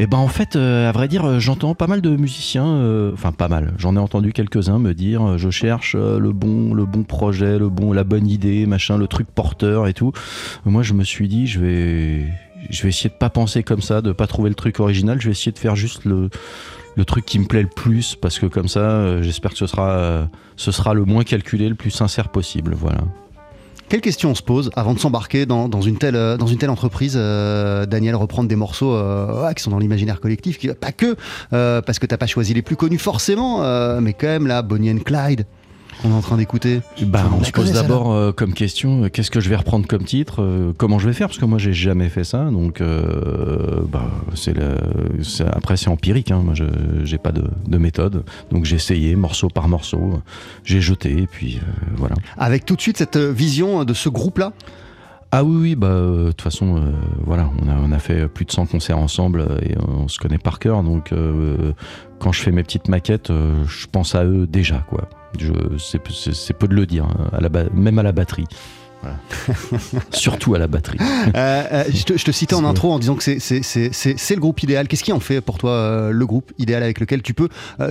Eh 0.00 0.08
ben 0.08 0.18
en 0.18 0.26
fait, 0.26 0.56
euh, 0.56 0.88
à 0.88 0.92
vrai 0.92 1.06
dire, 1.06 1.38
j'entends 1.38 1.76
pas 1.76 1.86
mal 1.86 2.00
de 2.00 2.16
musiciens, 2.16 2.66
euh, 2.66 3.12
enfin 3.12 3.30
pas 3.30 3.46
mal. 3.46 3.74
J'en 3.78 3.94
ai 3.94 4.00
entendu 4.00 4.32
quelques-uns 4.32 4.80
me 4.80 4.92
dire, 4.92 5.22
euh, 5.22 5.38
je 5.38 5.50
cherche 5.50 5.94
le 5.94 6.32
bon, 6.32 6.74
le 6.74 6.84
bon 6.84 7.04
projet, 7.04 7.60
le 7.60 7.68
bon, 7.68 7.92
la 7.92 8.02
bonne 8.02 8.26
idée, 8.26 8.66
machin, 8.66 8.98
le 8.98 9.06
truc 9.06 9.28
porteur 9.32 9.86
et 9.86 9.92
tout. 9.94 10.10
Moi, 10.64 10.82
je 10.82 10.94
me 10.94 11.04
suis 11.04 11.28
dit, 11.28 11.46
je 11.46 11.60
vais, 11.60 12.26
je 12.70 12.82
vais 12.82 12.88
essayer 12.88 13.08
de 13.08 13.14
pas 13.14 13.30
penser 13.30 13.62
comme 13.62 13.82
ça, 13.82 14.02
de 14.02 14.10
pas 14.10 14.26
trouver 14.26 14.48
le 14.48 14.56
truc 14.56 14.80
original. 14.80 15.20
Je 15.20 15.26
vais 15.26 15.30
essayer 15.32 15.52
de 15.52 15.58
faire 15.60 15.76
juste 15.76 16.04
le, 16.04 16.28
le 16.96 17.04
truc 17.04 17.24
qui 17.24 17.38
me 17.38 17.44
plaît 17.46 17.62
le 17.62 17.68
plus, 17.68 18.16
parce 18.16 18.40
que 18.40 18.46
comme 18.46 18.66
ça, 18.66 19.22
j'espère 19.22 19.52
que 19.52 19.58
ce 19.58 19.68
sera, 19.68 20.28
ce 20.56 20.72
sera 20.72 20.94
le 20.94 21.04
moins 21.04 21.22
calculé, 21.22 21.68
le 21.68 21.76
plus 21.76 21.92
sincère 21.92 22.30
possible. 22.30 22.74
Voilà. 22.76 23.02
Quelle 23.94 24.00
question 24.00 24.30
on 24.30 24.34
se 24.34 24.42
pose 24.42 24.72
avant 24.74 24.92
de 24.92 24.98
s'embarquer 24.98 25.46
dans, 25.46 25.68
dans 25.68 25.80
une 25.80 25.98
telle, 25.98 26.16
euh, 26.16 26.36
dans 26.36 26.48
une 26.48 26.58
telle 26.58 26.70
entreprise, 26.70 27.14
euh, 27.16 27.86
Daniel, 27.86 28.16
reprendre 28.16 28.48
des 28.48 28.56
morceaux 28.56 28.92
euh, 28.92 29.52
qui 29.52 29.62
sont 29.62 29.70
dans 29.70 29.78
l'imaginaire 29.78 30.18
collectif, 30.18 30.58
qui, 30.58 30.66
pas 30.66 30.90
que, 30.90 31.14
parce 31.50 32.00
que 32.00 32.06
t'as 32.06 32.16
pas 32.16 32.26
choisi 32.26 32.54
les 32.54 32.62
plus 32.62 32.74
connus 32.74 32.98
forcément, 32.98 33.60
mais 34.00 34.12
quand 34.12 34.26
même 34.26 34.48
là, 34.48 34.62
Bonnie 34.62 34.90
and 34.90 35.04
Clyde, 35.04 35.46
qu'on 36.04 36.10
est 36.10 36.18
en 36.18 36.20
train 36.20 36.36
d'écouter. 36.36 36.82
Bah, 37.06 37.24
on 37.32 37.42
se 37.42 37.50
pose 37.50 37.72
d'abord 37.72 38.12
euh, 38.12 38.30
comme 38.30 38.52
question 38.52 39.04
euh, 39.04 39.08
qu'est-ce 39.08 39.30
que 39.30 39.40
je 39.40 39.48
vais 39.48 39.56
reprendre 39.56 39.86
comme 39.86 40.04
titre 40.04 40.42
euh, 40.42 40.72
Comment 40.76 40.98
je 40.98 41.06
vais 41.06 41.14
faire 41.14 41.28
Parce 41.28 41.38
que 41.38 41.46
moi, 41.46 41.58
j'ai 41.58 41.72
jamais 41.72 42.10
fait 42.10 42.24
ça. 42.24 42.44
Donc, 42.44 42.82
bah, 43.90 44.10
c'est 44.34 44.54
après, 45.46 45.76
c'est 45.76 45.88
empirique. 45.88 46.30
Hein. 46.30 46.42
Moi, 46.44 46.54
je 46.54 46.64
j'ai 47.04 47.18
pas 47.18 47.32
de, 47.32 47.44
de 47.66 47.78
méthode. 47.78 48.24
Donc, 48.50 48.66
j'ai 48.66 48.76
essayé 48.76 49.16
morceau 49.16 49.48
par 49.48 49.68
morceau. 49.68 50.20
J'ai 50.64 50.80
jeté. 50.80 51.22
Et 51.22 51.26
puis, 51.26 51.60
voilà. 51.96 52.16
Avec 52.36 52.66
tout 52.66 52.76
de 52.76 52.80
suite 52.80 52.98
cette 52.98 53.16
vision 53.16 53.84
de 53.84 53.94
ce 53.94 54.08
groupe-là? 54.08 54.52
Ah 55.36 55.42
oui, 55.42 55.56
oui, 55.60 55.74
bah, 55.74 55.88
euh, 55.88 56.26
de 56.26 56.28
toute 56.28 56.42
façon, 56.42 56.76
euh, 56.76 56.92
voilà, 57.26 57.50
on 57.60 57.68
a, 57.68 57.74
on 57.74 57.90
a 57.90 57.98
fait 57.98 58.28
plus 58.28 58.44
de 58.44 58.52
100 58.52 58.66
concerts 58.66 58.98
ensemble 58.98 59.40
euh, 59.40 59.58
et 59.62 59.74
on 59.78 60.06
se 60.06 60.20
connaît 60.20 60.38
par 60.38 60.60
cœur. 60.60 60.84
Donc, 60.84 61.10
euh, 61.12 61.72
quand 62.20 62.30
je 62.30 62.40
fais 62.40 62.52
mes 62.52 62.62
petites 62.62 62.86
maquettes, 62.88 63.30
je 63.32 63.86
pense 63.90 64.14
à 64.14 64.24
eux 64.24 64.46
déjà, 64.46 64.84
quoi. 64.88 65.08
Je- 65.36 65.50
C'est 65.78 66.52
peu 66.56 66.68
de 66.68 66.74
le 66.74 66.86
dire, 66.86 67.04
hein, 67.06 67.30
à 67.32 67.40
la 67.40 67.48
ba- 67.48 67.64
même 67.74 67.98
à 67.98 68.04
la 68.04 68.12
batterie. 68.12 68.46
Voilà. 69.02 69.16
Surtout 70.12 70.54
à 70.54 70.58
la 70.60 70.68
batterie. 70.68 70.98
Je, 71.00 72.04
te, 72.04 72.16
je 72.16 72.24
te 72.24 72.30
citais 72.30 72.54
en 72.54 72.64
intro 72.64 72.92
en 72.92 73.00
disant 73.00 73.16
que 73.16 73.24
c'est- 73.24 73.40
c'est 73.40 73.62
c'est- 73.64 73.92
c'est- 73.92 74.14
c'est 74.16 74.34
le 74.36 74.40
groupe 74.40 74.62
idéal. 74.62 74.86
Qu'est-ce 74.86 75.02
qui 75.02 75.12
en 75.12 75.18
fait 75.20 75.40
pour 75.40 75.58
toi 75.58 76.10
le 76.12 76.26
groupe 76.26 76.52
idéal 76.58 76.84
avec 76.84 77.00
lequel 77.00 77.22
tu 77.22 77.34
peux, 77.34 77.48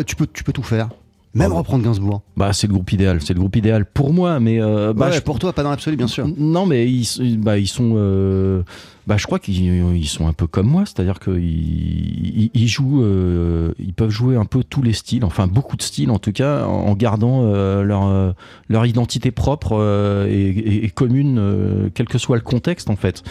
tu 0.08 0.16
peux, 0.16 0.28
tu 0.32 0.46
peux 0.46 0.54
tout 0.54 0.64
faire? 0.64 0.88
Même 1.34 1.52
reprendre 1.52 1.84
Gainsbourg. 1.84 2.22
Bah, 2.38 2.54
c'est 2.54 2.68
le 2.68 2.74
groupe 2.74 2.92
idéal. 2.92 3.20
C'est 3.22 3.34
le 3.34 3.40
groupe 3.40 3.56
idéal 3.56 3.86
pour 3.86 4.14
moi, 4.14 4.40
mais 4.40 4.62
euh, 4.62 4.94
bah, 4.94 5.08
Ouais, 5.08 5.14
je- 5.14 5.22
pour 5.22 5.40
toi, 5.40 5.52
pas 5.54 5.64
dans 5.64 5.72
l'absolu, 5.72 5.96
bien 5.98 6.08
sûr. 6.08 6.28
Non, 6.38 6.66
mais 6.66 6.88
ils, 6.92 7.40
bah, 7.40 7.58
ils 7.58 7.68
sont. 7.68 7.94
euh, 7.96 8.62
bah, 9.08 9.18
je 9.18 9.26
crois 9.26 9.40
qu'ils 9.40 9.62
ils 9.96 10.08
sont 10.08 10.28
un 10.28 10.34
peu 10.34 10.48
comme 10.48 10.68
moi, 10.68 10.84
c'est-à-dire 10.86 11.20
qu'ils 11.20 11.34
ils, 11.44 12.52
ils 12.54 12.68
jouent, 12.70 13.04
euh, 13.04 13.74
ils 13.80 13.94
peuvent 13.94 14.10
jouer 14.12 14.38
un 14.38 14.46
peu 14.46 14.64
tous 14.64 14.82
les 14.82 14.94
styles, 14.94 15.26
enfin 15.26 15.46
beaucoup 15.48 15.76
de 15.76 15.82
styles 15.82 16.10
en 16.12 16.20
tout 16.20 16.32
cas, 16.32 16.64
en, 16.66 16.94
gardant 16.96 17.44
leur 17.84 18.34
leur 18.70 18.86
identité 18.86 19.32
propre 19.32 20.26
et, 20.30 20.50
et- 20.50 20.86
et 20.86 20.90
commune, 20.90 21.90
quel 21.96 22.08
que 22.08 22.18
soit 22.18 22.38
le 22.38 22.44
contexte 22.44 22.90
en 22.90 22.96
fait. 22.96 23.24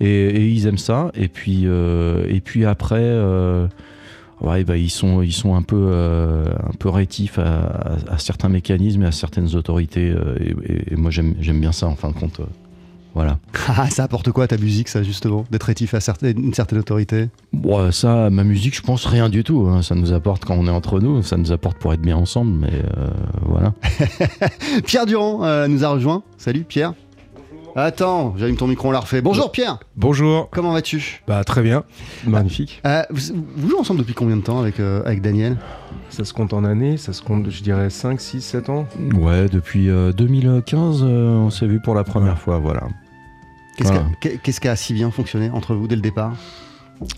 Et, 0.00 0.06
et 0.08 0.48
ils 0.48 0.66
aiment 0.68 0.78
ça. 0.78 1.10
Et 1.14 1.26
puis 1.28 1.64
et 1.64 2.40
puis 2.44 2.64
après. 2.64 3.02
Euh, 4.42 4.46
Ouais, 4.46 4.64
bah, 4.64 4.76
ils 4.76 4.90
sont, 4.90 5.22
ils 5.22 5.32
sont 5.32 5.54
un 5.54 5.62
peu, 5.62 5.76
euh, 5.90 6.44
un 6.66 6.74
peu 6.78 6.88
rétifs 6.88 7.38
à, 7.38 7.56
à- 8.08 8.14
à 8.14 8.18
certains 8.18 8.48
mécanismes 8.48 9.02
et 9.02 9.06
à 9.06 9.12
certaines 9.12 9.54
autorités. 9.56 10.10
euh, 10.10 10.36
et, 10.90 10.96
moi, 10.96 11.10
j'aime, 11.10 11.34
j'aime 11.40 11.60
bien 11.60 11.72
ça, 11.72 11.86
en 11.86 11.96
fin 11.96 12.08
de 12.10 12.14
compte. 12.14 12.40
euh, 12.40 12.44
voilà. 13.14 13.38
Ah, 13.68 13.88
ça 13.90 14.04
apporte 14.04 14.30
quoi 14.30 14.44
à 14.44 14.46
ta 14.46 14.58
musique, 14.58 14.88
ça, 14.88 15.02
justement 15.02 15.44
D'être 15.50 15.64
rétif 15.64 15.94
à 15.94 16.00
certaines- 16.00 16.38
une 16.38 16.54
certaine 16.54 16.78
autorité? 16.78 17.28
Bon, 17.52 17.90
ça, 17.90 18.28
ma 18.30 18.44
musique, 18.44 18.76
je 18.76 18.82
pense 18.82 19.06
rien 19.06 19.28
du 19.30 19.42
tout. 19.42 19.66
hein. 19.68 19.82
Ça 19.82 19.94
nous 19.94 20.12
apporte 20.12 20.44
quand 20.44 20.54
on 20.54 20.66
est 20.66 20.70
entre 20.70 21.00
nous. 21.00 21.22
Ça 21.22 21.36
nous 21.38 21.50
apporte 21.52 21.78
pour 21.78 21.92
être 21.94 22.02
bien 22.02 22.16
ensemble. 22.16 22.52
Mais 22.52 22.72
euh, 22.98 23.08
voilà. 23.42 23.72
Pierre 24.86 25.06
Durand 25.06 25.44
euh, 25.44 25.66
nous 25.66 25.84
a 25.84 25.88
rejoint. 25.88 26.22
Salut 26.36 26.64
Pierre. 26.64 26.92
Attends, 27.78 28.34
j'allume 28.38 28.56
ton 28.56 28.66
micro, 28.66 28.88
on 28.88 28.90
l'a 28.90 29.00
refait. 29.00 29.20
Bonjour 29.20 29.52
Pierre, 29.52 29.78
Bonjour. 29.96 30.48
comment 30.48 30.72
vas-tu? 30.72 31.20
Bah 31.28 31.44
très 31.44 31.60
bien. 31.62 31.84
Magnifique. 32.26 32.80
Euh, 32.86 33.02
vous, 33.10 33.34
vous 33.54 33.68
jouez 33.68 33.78
ensemble 33.78 34.00
depuis 34.00 34.14
combien 34.14 34.38
de 34.38 34.40
temps 34.40 34.58
avec, 34.58 34.80
euh, 34.80 35.02
avec 35.04 35.20
Daniel? 35.20 35.58
Ça 36.08 36.24
se 36.24 36.32
compte 36.32 36.54
en 36.54 36.64
années, 36.64 36.96
ça 36.96 37.12
se 37.12 37.20
compte 37.20 37.50
je 37.50 37.62
dirais 37.62 37.90
5, 37.90 38.18
6, 38.18 38.40
7 38.40 38.70
ans. 38.70 38.86
Ouais, 39.14 39.50
depuis 39.50 39.90
euh, 39.90 40.12
2015, 40.12 41.02
euh, 41.02 41.28
on 41.36 41.50
s'est 41.50 41.66
vu 41.66 41.78
pour 41.78 41.94
la 41.94 42.02
première 42.02 42.38
fois. 42.38 42.58
Voilà. 42.60 42.84
Qu'est-ce 43.76 43.88
Voilà. 43.92 44.06
qui 44.22 44.28
a- 44.28 44.30
qu'est- 44.30 44.38
qu'est-ce 44.42 44.60
qui 44.62 44.68
a 44.68 44.76
si 44.76 44.94
bien 44.94 45.10
fonctionné 45.10 45.50
entre 45.50 45.74
vous 45.74 45.86
dès 45.86 45.96
le 45.96 46.02
départ? 46.02 46.32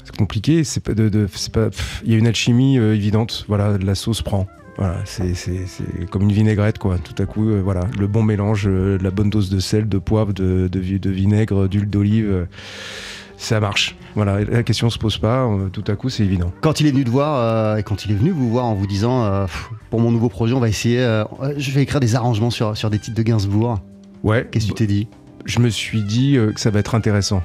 C'est 0.04 0.16
compliqué, 0.16 0.64
c'est 0.64 0.80
pas 0.80 0.92
de, 0.94 1.28
pas 1.52 1.68
il 2.04 2.10
y 2.10 2.16
a 2.16 2.18
une 2.18 2.26
alchimie 2.26 2.78
euh, 2.80 2.96
évidente, 2.96 3.44
voilà, 3.46 3.78
la 3.78 3.94
sauce 3.94 4.22
prend. 4.22 4.48
Voilà, 4.78 4.98
c'est, 5.04 5.32
comme 6.10 6.22
une 6.22 6.32
vinaigrette 6.32 6.78
quoi. 6.78 6.98
Tout 6.98 7.20
à 7.20 7.26
coup, 7.26 7.48
euh, 7.50 7.60
voilà, 7.62 7.80
le 7.98 8.06
bon 8.06 8.22
mélange, 8.22 8.66
euh, 8.68 8.96
la 9.02 9.10
bonne 9.10 9.28
dose 9.28 9.50
de 9.50 9.58
sel, 9.58 9.88
de 9.88 9.98
poivre, 9.98 10.32
de, 10.32 10.68
de, 10.68 10.78
vi- 10.80 11.00
de 11.00 11.10
vinaigre, 11.10 11.66
d'huile 11.68 11.90
d'olive, 11.90 12.30
euh, 12.30 12.44
ça 13.36 13.58
marche. 13.58 13.96
Voilà, 14.14 14.44
la 14.44 14.62
question 14.62 14.88
se 14.88 14.98
pose 14.98 15.18
pas. 15.18 15.48
tout 15.72 15.82
à 15.88 15.96
coup, 15.96 16.08
c'est 16.08 16.22
évident. 16.24 16.52
Quand 16.60 16.80
il 16.80 16.86
est 16.86 16.92
venu 16.92 17.02
te 17.04 17.10
voir, 17.10 17.76
et 17.76 17.82
quand 17.82 18.04
il 18.04 18.12
est 18.12 18.14
venu 18.14 18.30
vous 18.30 18.48
voir 18.50 18.64
en 18.66 18.74
vous 18.74 18.86
disant 18.86 19.44
Pff, 19.46 19.70
pour 19.90 20.00
mon 20.00 20.10
nouveau 20.12 20.28
projet, 20.28 20.54
on 20.54 20.60
va 20.60 20.68
essayer, 20.68 20.98
je 21.56 21.70
vais 21.72 21.82
écrire 21.82 22.00
des 22.00 22.14
arrangements 22.14 22.50
sur, 22.50 22.76
sur 22.76 22.88
des 22.90 22.98
titres 22.98 23.16
de 23.16 23.22
Gainsbourg. 23.22 23.80
Ouais. 24.24 24.48
Qu'est-ce 24.50 24.66
que 24.66 24.70
tu 24.70 24.74
t'es 24.74 24.86
dit? 24.86 25.08
je 25.44 25.60
me 25.60 25.70
suis 25.70 26.02
dit 26.02 26.34
que 26.54 26.60
ça 26.60 26.70
va 26.70 26.78
être 26.80 26.94
intéressant. 26.94 27.42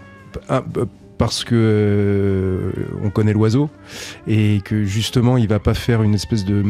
Parce 1.17 1.43
que 1.43 1.53
euh, 1.55 2.71
on 3.03 3.09
connaît 3.09 3.33
l'oiseau 3.33 3.69
et 4.27 4.61
que 4.65 4.83
justement 4.83 5.37
il 5.37 5.47
va 5.47 5.59
pas 5.59 5.73
faire 5.73 6.03
une 6.03 6.15
espèce 6.15 6.43
de, 6.43 6.63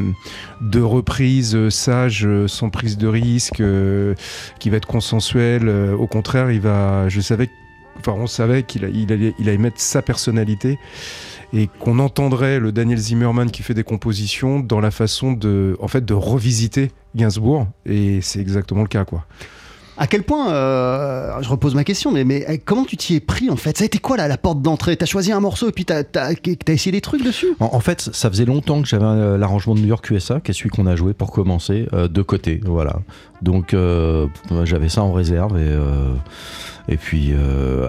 de 0.62 0.82
reprise 0.82 1.56
euh, 1.56 1.69
sage 1.69 2.25
euh, 2.25 2.47
sans 2.47 2.69
prise 2.69 2.97
de 2.97 3.08
risque 3.08 3.63
qui 4.60 4.69
va 4.69 4.77
être 4.77 4.88
consensuelle. 4.88 5.69
Au 5.69 6.08
contraire 6.08 6.51
il 6.51 6.60
va 6.60 7.08
je 7.10 7.21
savais 7.21 7.49
enfin 7.99 8.13
on 8.13 8.27
savait 8.27 8.63
qu'il 8.63 8.84
il 8.93 9.12
allait, 9.12 9.34
il 9.39 9.47
allait 9.47 9.58
mettre 9.58 9.79
sa 9.79 10.01
personnalité 10.01 10.77
et 11.53 11.69
qu'on 11.79 11.99
entendrait 11.99 12.60
le 12.60 12.71
Daniel 12.71 12.97
Zimmerman 12.97 13.49
qui 13.49 13.63
fait 13.63 13.75
des 13.75 13.84
compositions 13.84 14.60
dans 14.60 14.79
la 14.79 14.91
façon 14.91 15.32
de 15.32 15.77
en 15.79 15.88
fait 15.88 16.03
de 16.03 16.13
revisiter 16.13 16.91
Gainsbourg. 17.15 17.67
Et 17.86 18.21
c'est 18.21 18.39
exactement 18.39 18.82
le 18.82 18.88
cas 18.88 19.06
quoi 19.06 19.25
À 19.97 20.08
quel 20.08 20.23
point, 20.23 20.51
euh, 20.51 21.41
je 21.41 21.49
repose 21.49 21.75
ma 21.75 21.84
question, 21.84 22.12
mais, 22.12 22.49
euh, 22.49 22.58
comment 22.63 22.84
tu 22.84 22.97
t'y 22.97 23.15
es 23.15 23.19
pris 23.19 23.49
en 23.49 23.56
fait? 23.56 23.77
Ça 23.77 23.84
a 23.84 23.86
été 23.86 23.99
quoi 23.99 24.17
là, 24.17 24.27
la 24.27 24.38
porte 24.38 24.62
d'entrée? 24.62 24.97
T'as 24.97 25.06
choisi 25.06 25.32
un 25.32 25.39
morceau 25.39 25.69
et 25.69 25.71
puis 25.71 25.86
t'as 25.86 26.03
as, 26.15 26.34
essayé 26.67 26.91
des 26.91 27.01
trucs 27.01 27.23
dessus? 27.23 27.47
En, 27.60 27.79
fait, 27.79 28.01
ça 28.01 28.29
faisait 28.29 28.45
longtemps 28.45 28.82
que 28.82 28.88
j'avais 28.88 29.06
euh, 29.06 29.38
l'arrangement 29.38 29.75
de 29.75 29.82
New 29.82 29.88
York 29.88 30.10
USA, 30.10 30.39
qui 30.39 30.51
est 30.51 30.53
celui 30.53 30.69
qu'on 30.69 30.88
a 30.88 30.95
joué 30.95 31.13
pour 31.13 31.32
commencer, 31.32 31.88
euh, 31.93 32.08
de 32.08 32.21
côté. 32.23 32.60
Voilà. 32.65 33.01
Donc, 33.41 33.73
euh, 33.73 34.27
j'avais 34.63 34.89
ça 34.89 35.03
en 35.03 35.12
réserve 35.12 35.60
et. 36.89 36.97
puis, 36.97 37.34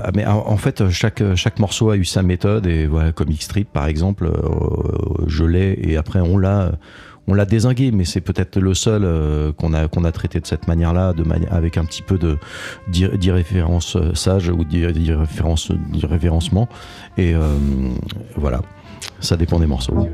ah, 0.02 0.10
mais 0.14 0.26
en, 0.26 0.56
fait, 0.56 0.90
chaque, 0.90 1.22
chaque 1.36 1.58
morceau 1.58 1.90
a 1.90 1.96
eu 1.96 2.04
sa 2.04 2.22
méthode 2.22 2.66
et 2.66 2.86
voilà, 2.86 3.12
comme 3.12 3.30
X-Trip 3.30 3.68
par 3.72 3.86
exemple, 3.86 4.30
je 5.26 5.44
l'ai 5.44 5.78
et 5.82 5.96
après 5.96 6.20
on 6.20 6.36
l'a, 6.38 6.72
on 7.26 7.34
l'a 7.34 7.44
désingué, 7.44 7.90
mais 7.90 8.04
c'est 8.04 8.20
peut-être 8.20 8.58
le 8.58 8.74
seul 8.74 9.02
euh, 9.04 9.52
qu'on 9.52 9.72
a, 9.74 10.12
traité 10.12 10.40
de 10.40 10.46
cette 10.46 10.68
manière-là, 10.68 11.12
avec 11.50 11.76
un 11.78 11.84
petit 11.84 12.02
peu 12.02 12.18
de 12.18 12.36
d'ir- 12.88 13.16
d'irréférence 13.18 13.96
euh, 13.96 14.14
sage 14.14 14.48
ou 14.48 14.64
d'ir- 14.64 14.92
d'irréférence, 14.92 15.72
d'irrévérencement. 15.92 16.68
Et 17.16 17.34
euh, 17.34 17.56
voilà, 18.36 18.60
ça 19.20 19.36
dépend 19.36 19.58
des 19.58 19.66
morceaux. 19.66 20.08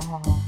Chez 0.00 0.43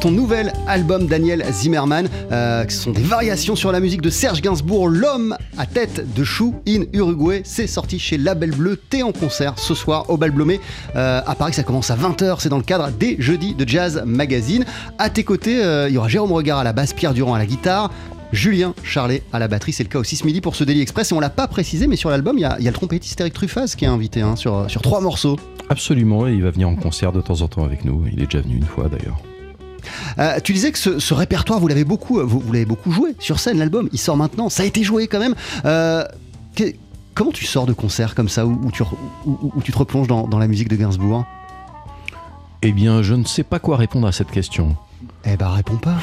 ton 0.00 0.10
nouvel 0.10 0.52
album 0.66 1.06
Daniel 1.06 1.44
Zimmerman, 1.50 2.08
euh, 2.30 2.64
qui 2.64 2.74
sont 2.74 2.92
des 2.92 3.02
variations 3.02 3.56
sur 3.56 3.72
la 3.72 3.80
musique 3.80 4.00
de 4.00 4.10
Serge 4.10 4.40
Gainsbourg, 4.40 4.88
L'homme 4.88 5.36
à 5.56 5.66
tête 5.66 6.14
de 6.14 6.24
chou 6.24 6.54
in 6.68 6.82
Uruguay. 6.92 7.42
C'est 7.44 7.66
sorti 7.66 7.98
chez 7.98 8.16
Label 8.16 8.50
Bleu. 8.50 8.76
T'es 8.76 9.02
en 9.02 9.12
concert 9.12 9.54
ce 9.58 9.74
soir 9.74 10.08
au 10.08 10.16
Bal 10.16 10.30
Blomé 10.30 10.60
euh, 10.94 11.20
à 11.26 11.34
Paris. 11.34 11.52
Ça 11.52 11.64
commence 11.64 11.90
à 11.90 11.96
20h. 11.96 12.36
C'est 12.38 12.48
dans 12.48 12.58
le 12.58 12.62
cadre 12.62 12.90
des 12.90 13.16
Jeudis 13.18 13.54
de 13.54 13.68
Jazz 13.68 14.02
Magazine. 14.06 14.64
À 14.98 15.10
tes 15.10 15.24
côtés, 15.24 15.62
euh, 15.62 15.88
il 15.88 15.94
y 15.94 15.98
aura 15.98 16.08
Jérôme 16.08 16.32
Regard 16.32 16.58
à 16.58 16.64
la 16.64 16.72
basse, 16.72 16.92
Pierre 16.92 17.14
Durand 17.14 17.34
à 17.34 17.38
la 17.38 17.46
guitare. 17.46 17.90
Julien 18.32 18.74
Charlet 18.84 19.22
à 19.32 19.38
la 19.38 19.48
batterie, 19.48 19.72
c'est 19.72 19.84
le 19.84 19.88
cas 19.88 19.98
aussi 19.98 20.14
ce 20.14 20.26
midi 20.26 20.40
pour 20.40 20.54
ce 20.54 20.62
Daily 20.62 20.82
Express. 20.82 21.10
Et 21.10 21.14
on 21.14 21.20
l'a 21.20 21.30
pas 21.30 21.48
précisé, 21.48 21.86
mais 21.86 21.96
sur 21.96 22.10
l'album, 22.10 22.36
il 22.38 22.42
y, 22.42 22.44
a 22.44 22.56
il 22.58 22.64
y 22.64 22.68
a 22.68 22.70
le 22.70 22.76
trompettiste 22.76 23.20
Eric 23.20 23.32
Truffaz 23.32 23.74
qui 23.76 23.84
est 23.84 23.88
invité 23.88 24.20
hein, 24.20 24.36
sur, 24.36 24.70
sur 24.70 24.82
trois 24.82 25.00
morceaux. 25.00 25.38
Absolument, 25.70 26.26
et 26.26 26.34
il 26.34 26.42
va 26.42 26.50
venir 26.50 26.68
en 26.68 26.76
concert 26.76 27.12
de 27.12 27.20
temps 27.20 27.40
en 27.40 27.48
temps 27.48 27.64
avec 27.64 27.84
nous. 27.84 28.04
Il 28.12 28.22
est 28.22 28.26
déjà 28.26 28.40
venu 28.40 28.56
une 28.56 28.64
fois 28.64 28.88
d'ailleurs. 28.88 29.18
Euh, 30.18 30.38
tu 30.42 30.52
disais 30.52 30.72
que 30.72 30.78
ce, 30.78 30.98
ce 30.98 31.14
répertoire, 31.14 31.60
vous 31.60 31.68
l'avez 31.68 31.84
beaucoup, 31.84 32.20
vous, 32.26 32.40
vous 32.40 32.52
l'avez 32.52 32.64
beaucoup 32.66 32.90
joué 32.90 33.14
sur 33.18 33.38
scène. 33.38 33.58
L'album, 33.58 33.88
il 33.92 33.98
sort 33.98 34.16
maintenant. 34.16 34.48
Ça 34.48 34.62
a 34.62 34.66
été 34.66 34.82
joué 34.82 35.06
quand 35.06 35.18
même. 35.20 35.34
Euh, 35.64 36.04
que- 36.54 36.72
comment 37.14 37.32
tu 37.32 37.44
sors 37.46 37.66
de 37.66 37.72
concert 37.72 38.14
comme 38.14 38.28
ça, 38.28 38.46
où, 38.46 38.58
où 38.64 38.70
tu, 38.70 38.82
où 39.26 39.60
tu 39.62 39.72
te 39.72 39.78
replonges 39.78 40.06
dans, 40.08 40.26
dans 40.26 40.38
la 40.38 40.46
musique 40.46 40.68
de 40.68 40.76
Gainsbourg? 40.76 41.24
Eh 42.62 42.72
bien, 42.72 43.02
je 43.02 43.14
ne 43.14 43.24
sais 43.24 43.44
pas 43.44 43.58
quoi 43.60 43.76
répondre 43.76 44.06
à 44.06 44.12
cette 44.12 44.30
question. 44.30 44.76
Eh 45.24 45.36
ben, 45.36 45.48
réponds 45.48 45.76
pas. 45.76 45.96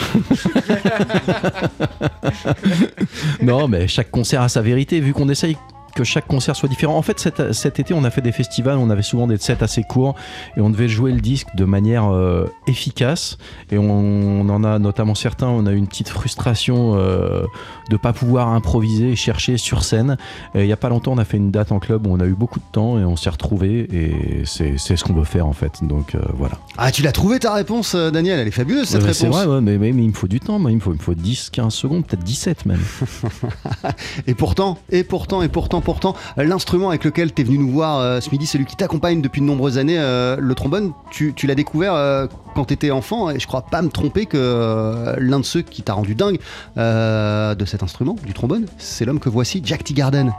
non, 3.41 3.67
mais 3.67 3.87
chaque 3.87 4.11
concert 4.11 4.41
a 4.41 4.49
sa 4.49 4.61
vérité, 4.61 4.99
vu 4.99 5.13
qu'on 5.13 5.29
essaye 5.29 5.57
que 5.95 6.03
chaque 6.03 6.27
concert 6.27 6.55
soit 6.55 6.69
différent. 6.69 6.97
En 6.97 7.01
fait, 7.01 7.19
cet, 7.19 7.53
cet 7.53 7.79
été, 7.79 7.93
on 7.93 8.03
a 8.03 8.09
fait 8.09 8.21
des 8.21 8.31
festivals, 8.31 8.77
on 8.77 8.89
avait 8.89 9.01
souvent 9.01 9.27
des 9.27 9.37
sets 9.37 9.63
assez 9.63 9.81
courts 9.83 10.15
et 10.57 10.61
on 10.61 10.69
devait 10.69 10.87
jouer 10.89 11.11
le 11.11 11.21
disque 11.21 11.47
de 11.55 11.65
manière 11.65 12.13
euh, 12.13 12.45
efficace. 12.67 13.37
Et 13.71 13.77
on, 13.77 13.89
on 13.89 14.49
en 14.49 14.63
a 14.63 14.77
notamment 14.77 15.15
certains, 15.15 15.47
on 15.47 15.65
a 15.65 15.71
eu 15.71 15.77
une 15.77 15.87
petite 15.87 16.09
frustration 16.09 16.95
euh, 16.97 17.43
de 17.89 17.97
pas 17.97 18.13
pouvoir 18.13 18.49
improviser 18.49 19.11
et 19.11 19.15
chercher 19.15 19.57
sur 19.57 19.83
scène. 19.83 20.17
Et 20.53 20.61
il 20.63 20.67
y 20.67 20.73
a 20.73 20.77
pas 20.77 20.89
longtemps, 20.89 21.13
on 21.13 21.17
a 21.17 21.25
fait 21.25 21.37
une 21.37 21.49
date 21.51 21.71
en 21.71 21.79
club 21.79 22.05
où 22.07 22.11
on 22.11 22.19
a 22.19 22.25
eu 22.25 22.33
beaucoup 22.35 22.59
de 22.59 22.65
temps 22.71 22.99
et 22.99 23.05
on 23.05 23.15
s'est 23.15 23.29
retrouvés 23.29 23.87
et 23.91 24.43
c'est 24.45 24.77
ce 24.77 25.03
qu'on 25.03 25.13
veut 25.13 25.23
faire 25.23 25.47
en 25.47 25.53
fait. 25.53 25.79
Donc 25.83 26.13
euh, 26.15 26.19
voilà. 26.33 26.55
Ah, 26.77 26.91
tu 26.91 27.01
l'as 27.03 27.11
trouvé 27.13 27.39
ta 27.39 27.53
réponse, 27.53 27.95
Daniel? 27.95 28.39
Elle 28.39 28.47
est 28.47 28.51
fabuleuse 28.51 28.87
cette 28.89 29.01
réponse. 29.01 29.17
c'est 29.17 29.27
vrai, 29.27 29.45
ouais, 29.45 29.61
mais, 29.61 29.77
mais- 29.77 29.93
mais 29.93 30.03
il 30.03 30.09
me 30.09 30.13
faut 30.13 30.27
du 30.27 30.39
temps, 30.41 30.59
moi, 30.59 30.71
il 30.71 30.75
me 30.75 30.81
faut, 30.81 30.91
il 30.91 30.97
me 30.97 31.01
faut 31.01 31.13
10, 31.13 31.49
15 31.51 31.73
secondes, 31.73 32.05
peut-être 32.05 32.23
17 32.23 32.65
même. 32.65 32.81
Et 34.27 34.33
pourtant, 34.33 34.77
et 34.89 35.03
pourtant, 35.03 35.41
et 35.41 35.47
pourtant, 35.47 35.81
pourtant 35.85 36.15
l'instrument 36.35 36.89
avec 36.89 37.05
lequel 37.05 37.33
tu 37.33 37.41
es 37.41 37.45
venu 37.45 37.57
nous 37.57 37.69
voir 37.69 37.99
euh, 37.99 38.19
ce 38.19 38.29
midi, 38.31 38.45
celui 38.45 38.65
qui 38.65 38.75
t'accompagne 38.75 39.21
depuis 39.21 39.39
de 39.39 39.45
nombreuses 39.45 39.77
années, 39.77 39.97
euh, 39.97 40.35
le 40.37 40.55
trombone, 40.55 40.91
tu, 41.11 41.33
l'as 41.43 41.55
découvert 41.55 41.93
euh, 41.93 42.27
quand 42.55 42.65
tu 42.65 42.73
étais 42.73 42.91
enfant 42.91 43.29
et 43.29 43.39
je 43.39 43.47
crois 43.47 43.61
pas 43.61 43.81
me 43.81 43.89
tromper 43.89 44.25
que 44.25 45.15
l'un 45.17 45.39
de 45.39 45.45
ceux 45.45 45.61
qui 45.61 45.83
t'a 45.83 45.93
rendu 45.93 46.15
dingue 46.15 46.39
de 46.75 47.65
cet 47.65 47.83
instrument, 47.83 48.15
du 48.25 48.33
trombone, 48.33 48.65
c'est 48.77 49.05
l'homme 49.05 49.19
que 49.19 49.29
voici, 49.29 49.61
Jack 49.63 49.83
Teagarden. 49.83 50.33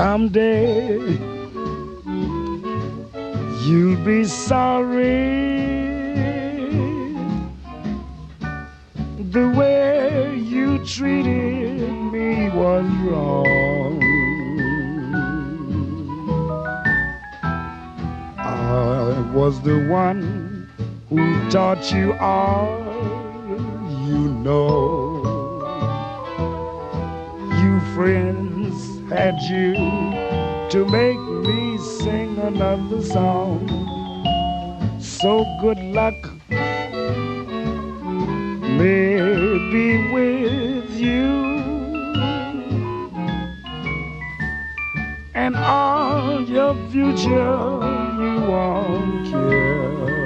Someday 0.00 0.96
you'll 3.66 4.02
be 4.02 4.24
sorry 4.24 5.52
the 9.36 9.52
way 9.58 10.38
you 10.38 10.82
treated 10.86 11.82
me 12.14 12.48
was 12.48 12.86
wrong. 13.04 14.00
I 18.38 19.20
was 19.34 19.60
the 19.60 19.86
one 19.86 20.66
who 21.10 21.50
taught 21.50 21.92
you 21.92 22.14
all 22.14 22.80
you 24.08 24.30
know. 24.46 25.20
You 27.60 27.80
friends 27.94 28.49
had 29.10 29.42
you 29.42 29.74
to 30.70 30.86
make 30.86 31.18
me 31.18 31.76
sing 31.78 32.38
another 32.38 33.02
song. 33.02 33.66
So 35.00 35.44
good 35.60 35.78
luck 35.78 36.14
may 38.78 39.18
be 39.72 40.12
with 40.12 40.90
you 40.92 41.32
and 45.34 45.56
all 45.56 46.42
your 46.42 46.74
future 46.92 47.58
you 48.22 48.34
won't 48.46 49.26
care. 49.26 50.20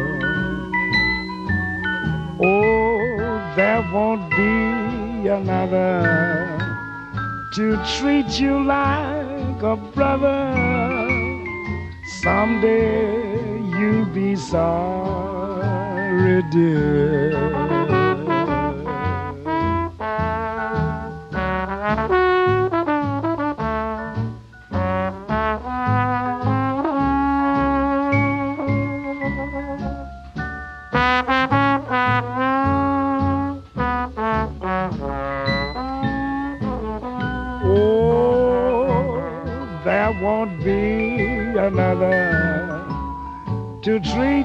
Oh, 2.39 3.53
there 3.57 3.83
won't 3.91 4.31
be 4.31 5.29
another 5.29 6.54
to 7.55 7.77
treat 7.99 8.41
you 8.41 8.65
like 8.65 9.63
a 9.63 9.77
brother. 9.95 10.51
Someday 12.05 13.61
you'll 13.79 14.07
be 14.07 14.35
sorry, 14.35 15.63
dear. 16.51 17.74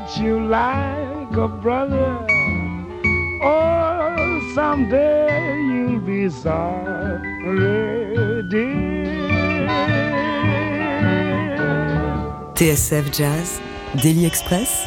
Treat 0.08 0.24
you 0.24 0.40
like 0.48 1.36
a 1.38 1.48
brother. 1.48 2.26
Oh, 3.42 4.52
someday 4.54 5.58
you'll 5.62 6.00
be 6.00 6.30
sorry, 6.30 8.16
dear. 8.50 8.90
TSF 12.56 13.14
Jazz, 13.14 13.62
Daily 14.02 14.26
Express, 14.26 14.86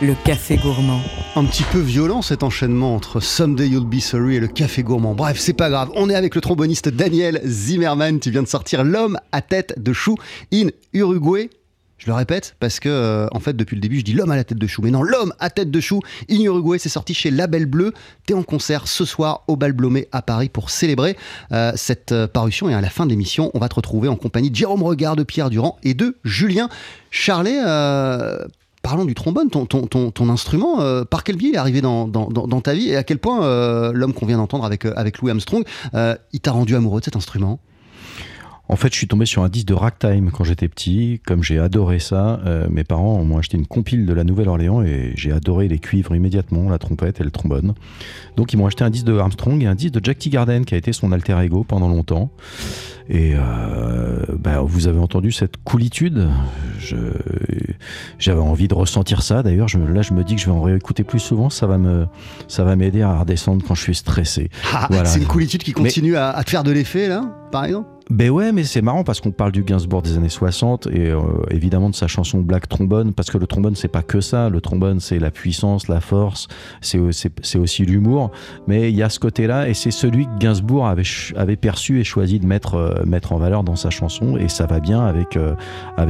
le 0.00 0.14
café 0.24 0.56
gourmand. 0.56 1.02
Un 1.36 1.44
petit 1.44 1.64
peu 1.64 1.78
violent 1.78 2.22
cet 2.22 2.42
enchaînement 2.42 2.96
entre 2.96 3.20
Someday 3.20 3.68
You'll 3.68 3.86
Be 3.86 4.00
Sorry 4.00 4.36
et 4.36 4.40
le 4.40 4.48
Café 4.48 4.82
Gourmand. 4.82 5.14
Bref, 5.14 5.38
c'est 5.38 5.52
pas 5.52 5.68
grave. 5.68 5.90
On 5.94 6.10
est 6.10 6.14
avec 6.14 6.34
le 6.34 6.40
tromboniste 6.40 6.88
Daniel 6.88 7.40
Zimmerman. 7.44 8.18
Tu 8.18 8.30
viens 8.30 8.42
de 8.42 8.48
sortir 8.48 8.82
L'homme 8.82 9.18
à 9.30 9.42
tête 9.42 9.74
de 9.76 9.92
chou 9.92 10.16
in 10.52 10.68
Uruguay. 10.92 11.50
Je 12.00 12.06
le 12.06 12.14
répète 12.14 12.56
parce 12.60 12.80
que, 12.80 12.88
euh, 12.88 13.26
en 13.30 13.40
fait, 13.40 13.54
depuis 13.54 13.76
le 13.76 13.82
début, 13.82 13.98
je 13.98 14.04
dis 14.04 14.14
l'homme 14.14 14.30
à 14.30 14.36
la 14.36 14.42
tête 14.42 14.56
de 14.56 14.66
chou. 14.66 14.80
Mais 14.82 14.90
non, 14.90 15.02
l'homme 15.02 15.34
à 15.38 15.50
tête 15.50 15.70
de 15.70 15.80
chou 15.80 16.00
in 16.30 16.40
Uruguay, 16.40 16.78
c'est 16.78 16.88
sorti 16.88 17.12
chez 17.12 17.30
Label 17.30 17.66
Bleu. 17.66 17.92
T'es 18.24 18.32
en 18.32 18.42
concert 18.42 18.88
ce 18.88 19.04
soir 19.04 19.42
au 19.48 19.56
Bal 19.56 19.74
Blomé 19.74 20.08
à 20.10 20.22
Paris 20.22 20.48
pour 20.48 20.70
célébrer 20.70 21.18
euh, 21.52 21.72
cette 21.74 22.12
euh, 22.12 22.26
parution. 22.26 22.70
Et 22.70 22.74
à 22.74 22.80
la 22.80 22.88
fin 22.88 23.04
de 23.04 23.10
l'émission, 23.10 23.50
on 23.52 23.58
va 23.58 23.68
te 23.68 23.74
retrouver 23.74 24.08
en 24.08 24.16
compagnie 24.16 24.50
de 24.50 24.56
Jérôme 24.56 24.82
Regard, 24.82 25.14
de 25.14 25.24
Pierre 25.24 25.50
Durand 25.50 25.76
et 25.82 25.92
de 25.92 26.16
Julien 26.24 26.70
Charlet. 27.10 27.58
Parlons 28.82 29.04
du 29.04 29.14
trombone, 29.14 29.50
ton, 29.50 29.66
ton, 29.66 29.86
ton, 29.86 30.28
instrument, 30.30 31.04
par 31.04 31.22
quel 31.22 31.36
biais 31.36 31.50
il 31.50 31.54
est 31.54 31.58
arrivé 31.58 31.82
dans, 31.82 32.08
ta 32.62 32.72
vie 32.72 32.88
et 32.88 32.96
à 32.96 33.04
quel 33.04 33.18
point 33.18 33.92
l'homme 33.92 34.14
qu'on 34.14 34.24
vient 34.24 34.38
d'entendre 34.38 34.64
avec, 34.64 34.86
avec 34.86 35.18
Louis 35.18 35.30
Armstrong, 35.30 35.64
il 35.92 36.40
t'a 36.40 36.52
rendu 36.52 36.74
amoureux 36.74 37.00
de 37.00 37.04
cet 37.04 37.16
instrument? 37.16 37.60
En 38.72 38.76
fait, 38.76 38.92
je 38.92 38.98
suis 38.98 39.08
tombé 39.08 39.26
sur 39.26 39.42
un 39.42 39.48
disque 39.48 39.66
de 39.66 39.74
ragtime 39.74 40.30
quand 40.30 40.44
j'étais 40.44 40.68
petit. 40.68 41.20
Comme 41.26 41.42
j'ai 41.42 41.58
adoré 41.58 41.98
ça, 41.98 42.38
euh, 42.46 42.68
mes 42.70 42.84
parents 42.84 43.22
m'ont 43.24 43.36
acheté 43.36 43.56
une 43.58 43.66
compile 43.66 44.06
de 44.06 44.12
la 44.12 44.22
Nouvelle-Orléans 44.22 44.80
et 44.82 45.12
j'ai 45.16 45.32
adoré 45.32 45.66
les 45.66 45.80
cuivres 45.80 46.14
immédiatement, 46.14 46.70
la 46.70 46.78
trompette 46.78 47.20
et 47.20 47.24
le 47.24 47.32
trombone. 47.32 47.74
Donc, 48.36 48.52
ils 48.52 48.56
m'ont 48.56 48.66
acheté 48.66 48.84
un 48.84 48.90
disque 48.90 49.06
de 49.06 49.18
Armstrong 49.18 49.60
et 49.60 49.66
un 49.66 49.74
disque 49.74 49.94
de 49.94 50.00
Jack 50.04 50.20
Teagarden 50.20 50.64
qui 50.64 50.76
a 50.76 50.78
été 50.78 50.92
son 50.92 51.10
alter 51.10 51.36
ego 51.42 51.64
pendant 51.64 51.88
longtemps. 51.88 52.30
Et 53.08 53.32
euh, 53.34 54.24
bah, 54.38 54.60
vous 54.60 54.86
avez 54.86 55.00
entendu 55.00 55.32
cette 55.32 55.56
coolitude? 55.64 56.28
J'avais 58.20 58.40
envie 58.40 58.68
de 58.68 58.74
ressentir 58.74 59.22
ça. 59.22 59.42
D'ailleurs, 59.42 59.66
là, 59.92 60.02
je 60.02 60.14
me 60.14 60.22
dis 60.22 60.36
que 60.36 60.40
je 60.40 60.46
vais 60.46 60.52
en 60.52 60.62
réécouter 60.62 61.02
plus 61.02 61.18
souvent. 61.18 61.50
Ça 61.50 61.66
va 61.66 61.76
me, 61.76 62.06
ça 62.46 62.62
va 62.62 62.76
m'aider 62.76 63.02
à 63.02 63.18
redescendre 63.18 63.64
quand 63.66 63.74
je 63.74 63.82
suis 63.82 63.96
stressé. 63.96 64.48
Ah, 64.72 64.86
Voilà. 64.90 65.06
C'est 65.06 65.18
une 65.18 65.26
coolitude 65.26 65.64
qui 65.64 65.72
Mais- 65.76 65.82
continue 65.82 66.14
à, 66.14 66.30
à 66.30 66.44
te 66.44 66.50
faire 66.50 66.62
de 66.62 66.70
l'effet, 66.70 67.08
là, 67.08 67.24
par 67.50 67.64
exemple? 67.64 67.88
Ben 68.10 68.28
ouais, 68.30 68.50
mais 68.50 68.64
c'est 68.64 68.82
marrant 68.82 69.04
parce 69.04 69.20
qu'on 69.20 69.30
parle 69.30 69.52
du 69.52 69.62
Gainsbourg 69.62 70.02
des 70.02 70.16
années 70.16 70.28
60 70.28 70.88
et 70.88 71.10
euh, 71.10 71.20
évidemment 71.50 71.88
de 71.90 71.94
sa 71.94 72.08
chanson 72.08 72.40
Black 72.40 72.68
Trombone, 72.68 73.12
parce 73.14 73.30
que 73.30 73.38
le 73.38 73.46
trombone, 73.46 73.76
c'est 73.76 73.86
pas 73.88 74.02
que 74.02 74.20
ça. 74.20 74.48
Le 74.48 74.60
trombone, 74.60 74.98
c'est 74.98 75.20
la 75.20 75.30
puissance, 75.30 75.86
la 75.86 76.00
force, 76.00 76.48
c'est 76.80 76.98
c'est 77.42 77.58
aussi 77.58 77.84
l'humour. 77.84 78.32
Mais 78.66 78.90
il 78.90 78.96
y 78.96 79.02
a 79.04 79.08
ce 79.08 79.20
côté-là 79.20 79.68
et 79.68 79.74
c'est 79.74 79.92
celui 79.92 80.26
que 80.26 80.36
Gainsbourg 80.38 80.88
avait, 80.88 81.56
perçu 81.56 82.00
et 82.00 82.04
choisi 82.04 82.40
de 82.40 82.46
mettre, 82.46 82.74
euh, 82.74 83.04
mettre 83.06 83.32
en 83.32 83.38
valeur 83.38 83.62
dans 83.62 83.76
sa 83.76 83.90
chanson 83.90 84.36
et 84.36 84.48
ça 84.48 84.66
va 84.66 84.80
bien 84.80 85.00
avec, 85.06 85.36
euh, 85.36 85.54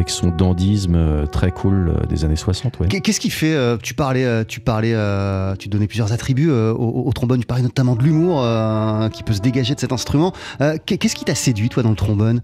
son 0.07 0.29
dandisme 0.29 0.95
euh, 0.97 1.27
très 1.27 1.51
cool 1.51 1.91
euh, 1.91 2.07
des 2.07 2.25
années 2.25 2.35
60. 2.37 2.81
Ouais. 2.81 2.89
Qu'est- 2.89 3.01
Qu'est-ce 3.01 3.21
qui 3.21 3.31
fait 3.31 3.55
euh, 3.55 3.77
Tu 3.77 3.93
parlais, 3.93 4.25
euh, 4.25 4.43
tu 4.49 4.61
parlais, 4.61 4.95
euh, 4.95 5.55
tu 5.57 5.69
donnais 5.69 5.87
plusieurs 5.87 6.13
attributs 6.13 6.51
euh, 6.51 6.73
au, 6.73 7.13
trombone. 7.13 7.41
Tu 7.41 7.47
parlais 7.47 7.63
notamment 7.63 7.95
de 7.95 8.03
l'humour 8.03 8.43
euh, 8.43 9.09
qui 9.11 9.23
peut 9.23 9.35
se 9.35 9.41
dégager 9.41 9.75
de 9.75 9.81
cet 9.81 9.93
instrument. 9.93 10.33
Euh, 10.63 10.77
qu'est- 10.87 10.97
Qu'est-ce 10.97 11.15
qui 11.15 11.25
t'a 11.25 11.35
séduit 11.35 11.69
toi 11.69 11.83
dans 11.83 11.90
le 11.91 11.97
trombone 11.97 12.41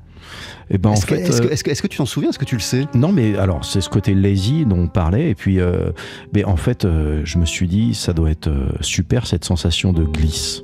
Et 0.70 0.78
ben, 0.78 0.90
en 0.90 0.94
Est-ce 0.94 1.06
que, 1.06 1.14
fait, 1.14 1.22
est-ce 1.22 1.40
que- 1.40 1.46
euh, 1.46 1.50
est-ce 1.50 1.64
que- 1.64 1.70
est-ce 1.70 1.82
que 1.82 1.86
tu 1.86 1.96
t'en 1.98 2.06
souviens? 2.06 2.30
Est-ce 2.30 2.38
que 2.38 2.44
tu 2.44 2.56
le 2.56 2.60
sais? 2.60 2.86
Non, 2.94 3.12
mais 3.12 3.36
alors 3.38 3.64
c'est 3.64 3.80
ce 3.80 3.88
côté 3.88 4.14
lazy 4.14 4.64
dont 4.66 4.78
on 4.80 4.88
parlait, 4.88 5.30
et 5.30 5.34
puis, 5.34 5.60
euh, 5.60 5.90
mais 6.34 6.44
en 6.44 6.56
fait, 6.56 6.84
euh, 6.84 7.22
je 7.24 7.38
me 7.38 7.44
suis 7.46 7.68
dit, 7.68 7.94
ça 7.94 8.12
doit 8.12 8.30
être 8.30 8.48
euh, 8.48 8.68
super 8.80 9.26
cette 9.26 9.44
sensation 9.44 9.92
de 9.92 10.04
glisse. 10.04 10.62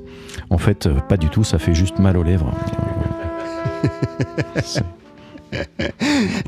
En 0.51 0.59
fait, 0.59 0.88
pas 1.09 1.16
du 1.16 1.29
tout, 1.29 1.45
ça 1.45 1.59
fait 1.59 1.75
juste 1.75 1.99
mal 1.99 2.16
aux 2.16 2.23
lèvres. 2.23 2.53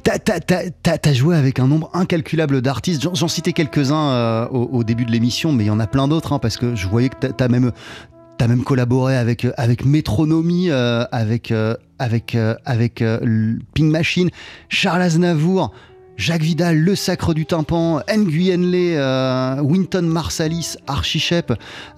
T'as- 0.03 0.19
T'as 0.19 0.41
t'as- 0.41 0.99
t'as- 0.99 1.13
joué 1.13 1.37
avec 1.37 1.59
un 1.59 1.67
nombre 1.67 1.91
incalculable 1.93 2.63
d'artistes. 2.63 3.03
J'en- 3.03 3.15
J'en 3.15 3.29
citais 3.29 3.53
quelques-uns 3.53 4.11
euh, 4.11 4.47
au, 4.49 4.63
au 4.79 4.85
début 4.85 5.05
de 5.05 5.11
l'émission, 5.13 5.53
mais 5.53 5.65
il 5.65 5.67
y 5.67 5.71
en 5.71 5.81
a 5.81 5.87
plein 5.87 6.09
d'autres, 6.09 6.33
hein, 6.33 6.39
parce 6.39 6.57
que 6.57 6.75
je 6.75 6.89
voyais 6.89 7.11
que 7.11 7.27
t'as 7.27 7.49
même, 7.49 7.71
as 8.39 8.49
même 8.49 8.65
collaboré 8.65 9.17
avec, 9.17 9.45
euh, 9.45 9.53
avec 9.57 9.85
euh, 11.51 12.55
avec, 12.65 13.01
euh, 13.03 13.57
Ping 13.75 13.91
Machine, 13.91 14.31
Charles 14.69 15.03
Aznavour. 15.03 15.73
Jacques 16.17 16.43
Vidal, 16.43 16.79
Le 16.79 16.95
Sacre 16.95 17.35
du 17.35 17.45
Tympan, 17.45 18.01
Nguyen 18.09 18.71
Le, 18.71 18.97
euh, 18.97 19.61
Winton 19.61 20.03
Marsalis. 20.03 20.77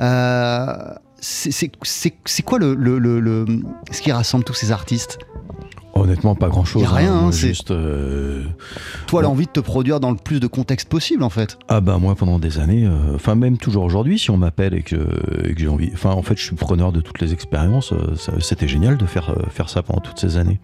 Euh, 0.01 0.75
c'est- 1.21 1.51
quoi 2.43 2.59
le- 2.59 3.45
ce 3.91 4.01
qui 4.01 4.11
rassemble 4.13 4.43
tous 4.45 4.55
ces 4.55 4.73
artistes? 4.73 5.19
Honnêtement, 6.01 6.35
pas 6.35 6.49
grand-chose. 6.49 6.85
Rien, 6.87 7.13
hein, 7.15 7.25
hein, 7.29 7.33
c'est- 7.33 7.49
juste. 7.49 7.71
euh, 7.71 8.45
Toi, 9.07 9.23
l'envie 9.23 9.47
de 9.47 9.51
te 9.51 9.61
produire 9.61 10.01
dans 10.01 10.11
le 10.11 10.17
plus 10.17 10.41
de 10.41 10.47
contexte 10.47 10.89
possible, 10.89 11.23
en 11.23 11.31
fait. 11.31 11.59
Ah 11.69 11.81
bah 11.81 11.99
moi 11.99 12.15
pendant 12.15 12.39
des 12.39 12.59
années, 12.59 12.85
euh, 12.87 13.15
enfin 13.15 13.35
même 13.35 13.57
toujours 13.59 13.85
aujourd'hui, 13.85 14.19
si 14.19 14.31
on 14.31 14.37
m'appelle 14.37 14.75
et 14.75 14.83
que, 14.83 14.97
et 15.45 15.55
que 15.55 15.61
j'ai 15.61 15.69
envie, 15.69 15.91
enfin 15.95 16.11
en 16.11 16.23
fait 16.23 16.37
je 16.37 16.43
suis 16.45 16.57
preneur 16.57 16.93
de 16.93 17.01
toutes 17.01 17.21
les 17.21 17.33
expériences. 17.33 17.93
euh, 17.93 18.15
C'était 18.41 18.69
génial 18.69 18.97
de 18.97 19.07
faire 19.07 19.35
faire 19.51 19.69
ça 19.69 19.83
pendant 19.83 20.01
toutes 20.01 20.19
ces 20.19 20.37
années. 20.37 20.61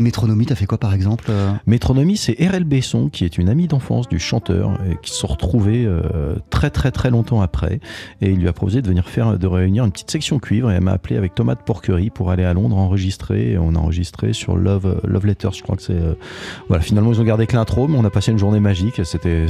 Métronomie, 0.00 0.46
t'as 0.46 0.54
fait 0.54 0.66
quoi, 0.66 0.78
par 0.78 0.94
exemple 0.94 1.26
euh 1.28 1.50
Métronomie, 1.66 2.16
c'est 2.16 2.36
RL 2.40 2.64
Besson, 2.64 3.08
qui 3.08 3.24
est 3.24 3.38
une 3.38 3.48
amie 3.48 3.66
d'enfance 3.68 4.08
du 4.08 4.18
chanteur, 4.18 4.72
et 4.90 4.96
qui 5.02 5.10
se 5.10 5.16
sont 5.18 5.26
retrouvés 5.26 5.84
euh, 5.86 6.34
très 6.50 6.70
très 6.70 6.90
très 6.90 7.10
longtemps 7.10 7.40
après. 7.40 7.80
Et 8.20 8.30
il 8.30 8.38
lui 8.38 8.48
a 8.48 8.52
proposé 8.52 8.82
de 8.82 8.88
venir 8.88 9.08
faire, 9.08 9.38
de 9.38 9.46
réunir 9.46 9.84
une 9.84 9.92
petite 9.92 10.10
section 10.10 10.38
cuivre, 10.38 10.70
et 10.70 10.74
elle 10.74 10.82
m'a 10.82 10.92
appelé 10.92 11.16
avec 11.16 11.34
Thomas 11.34 11.54
de 11.54 11.60
Porquerie 11.60 12.10
pour 12.10 12.30
aller 12.30 12.44
à 12.44 12.54
Londres 12.54 12.76
enregistrer. 12.76 13.52
Et 13.52 13.58
on 13.58 13.74
a 13.74 13.78
enregistré 13.78 14.32
sur 14.32 14.56
Love, 14.56 14.86
euh, 14.86 15.00
Love 15.04 15.26
Letters, 15.26 15.52
je 15.52 15.62
crois 15.62 15.76
que 15.76 15.82
c'est. 15.82 15.92
euh, 15.92 16.14
voilà, 16.68 16.82
finalement 16.82 17.12
ils 17.12 17.20
ont 17.20 17.24
gardé 17.24 17.46
que 17.46 17.56
l'intro, 17.56 17.88
mais 17.88 17.98
on 17.98 18.04
a 18.04 18.10
passé 18.10 18.32
une 18.32 18.38
journée 18.38 18.60
magique. 18.60 19.00
C'était 19.04 19.46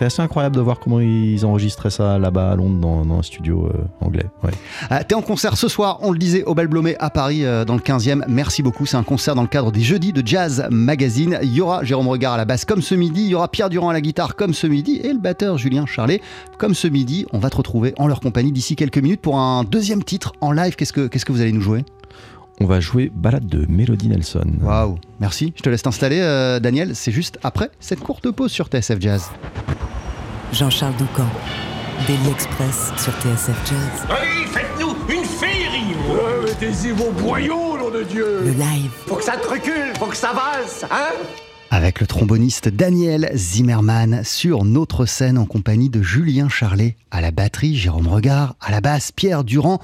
assez 0.00 0.22
incroyable 0.22 0.56
de 0.56 0.60
voir 0.60 0.80
comment 0.80 1.00
ils 1.00 1.44
enregistraient 1.46 1.90
ça 1.90 2.18
là-bas 2.18 2.50
à 2.52 2.56
Londres 2.56 2.78
dans, 2.80 3.04
dans 3.04 3.18
un 3.18 3.22
studio 3.22 3.66
euh, 3.72 3.84
anglais. 4.04 4.26
Ouais. 4.42 4.50
Ah, 4.90 5.04
T'es 5.04 5.14
en 5.14 5.22
concert 5.22 5.56
ce 5.56 5.68
soir, 5.68 5.98
on 6.02 6.10
le 6.12 6.18
disait, 6.18 6.44
au 6.44 6.54
Bal 6.54 6.66
Blomet 6.68 6.96
à 6.98 7.10
Paris, 7.10 7.44
dans 7.66 7.74
le 7.74 7.80
15e. 7.80 8.24
Merci 8.28 8.62
beaucoup. 8.62 8.86
C'est 8.86 8.96
un 8.96 9.02
concert 9.02 9.34
dans 9.34 9.42
le 9.42 9.48
cadre 9.48 9.70
des 9.72 9.80
jeudis 9.84 10.14
de 10.14 10.26
Jazz 10.26 10.66
Magazine. 10.70 11.38
Il 11.42 11.52
y 11.52 11.60
aura 11.60 11.84
Jérôme 11.84 12.08
Regard 12.08 12.32
à 12.32 12.36
la 12.38 12.46
basse 12.46 12.64
comme 12.64 12.80
ce 12.80 12.94
midi. 12.94 13.24
Il 13.24 13.28
y 13.28 13.34
aura 13.34 13.48
Pierre 13.48 13.68
Durand 13.68 13.90
à 13.90 13.92
la 13.92 14.00
guitare 14.00 14.34
comme 14.34 14.54
ce 14.54 14.66
midi. 14.66 14.98
Et 15.04 15.12
le 15.12 15.18
batteur 15.18 15.58
Julien 15.58 15.84
Charlet 15.84 16.22
comme 16.58 16.74
ce 16.74 16.88
midi. 16.88 17.26
On 17.32 17.38
va 17.38 17.50
te 17.50 17.56
retrouver 17.56 17.92
en 17.98 18.06
leur 18.06 18.20
compagnie 18.20 18.50
d'ici 18.50 18.76
quelques 18.76 18.96
minutes 18.98 19.20
pour 19.20 19.38
un 19.38 19.62
deuxième 19.62 20.02
titre 20.02 20.32
en 20.40 20.52
live. 20.52 20.74
Qu'est-ce 20.74 20.94
que, 20.94 21.06
qu'est-ce 21.06 21.26
que 21.26 21.32
vous 21.32 21.42
allez 21.42 21.52
nous 21.52 21.60
jouer? 21.60 21.84
On 22.60 22.66
va 22.66 22.80
jouer 22.80 23.12
Balade 23.14 23.46
de 23.46 23.66
Melody 23.68 24.08
Nelson. 24.08 24.46
Waouh, 24.62 24.96
merci. 25.20 25.52
Je 25.54 25.62
te 25.62 25.68
laisse 25.68 25.82
t'installer, 25.82 26.20
euh, 26.20 26.60
Daniel. 26.60 26.96
C'est 26.96 27.12
juste 27.12 27.38
après 27.42 27.70
cette 27.78 28.00
courte 28.00 28.30
pause 28.30 28.52
sur 28.52 28.68
TSF 28.68 29.00
Jazz. 29.00 29.30
Jean-Charles 30.52 30.94
Doucan, 30.96 31.28
Daily 32.06 32.30
Express 32.30 32.92
sur 32.96 33.12
TSF 33.14 33.68
Jazz. 33.68 34.06
Allez, 34.08 34.43
Mettez-y 36.60 36.92
vos 36.92 37.10
boyaux, 37.10 37.76
nom 37.76 37.90
de 37.90 38.04
Dieu. 38.04 38.42
Le 38.44 38.52
live, 38.52 38.90
Faut 39.06 39.16
que 39.16 39.24
ça 39.24 39.36
te 39.36 39.48
recule, 39.48 39.92
faut 39.98 40.06
que 40.06 40.16
ça 40.16 40.32
valse, 40.32 40.84
hein 40.88 41.10
Avec 41.72 42.00
le 42.00 42.06
tromboniste 42.06 42.68
Daniel 42.68 43.28
Zimmerman 43.34 44.22
sur 44.22 44.64
notre 44.64 45.04
scène 45.04 45.36
en 45.36 45.46
compagnie 45.46 45.88
de 45.90 46.00
Julien 46.00 46.48
Charlet 46.48 46.96
à 47.10 47.20
la 47.20 47.32
batterie, 47.32 47.74
Jérôme 47.74 48.06
Regard 48.06 48.54
à 48.60 48.70
la 48.70 48.80
basse, 48.80 49.10
Pierre 49.10 49.42
Durand 49.42 49.80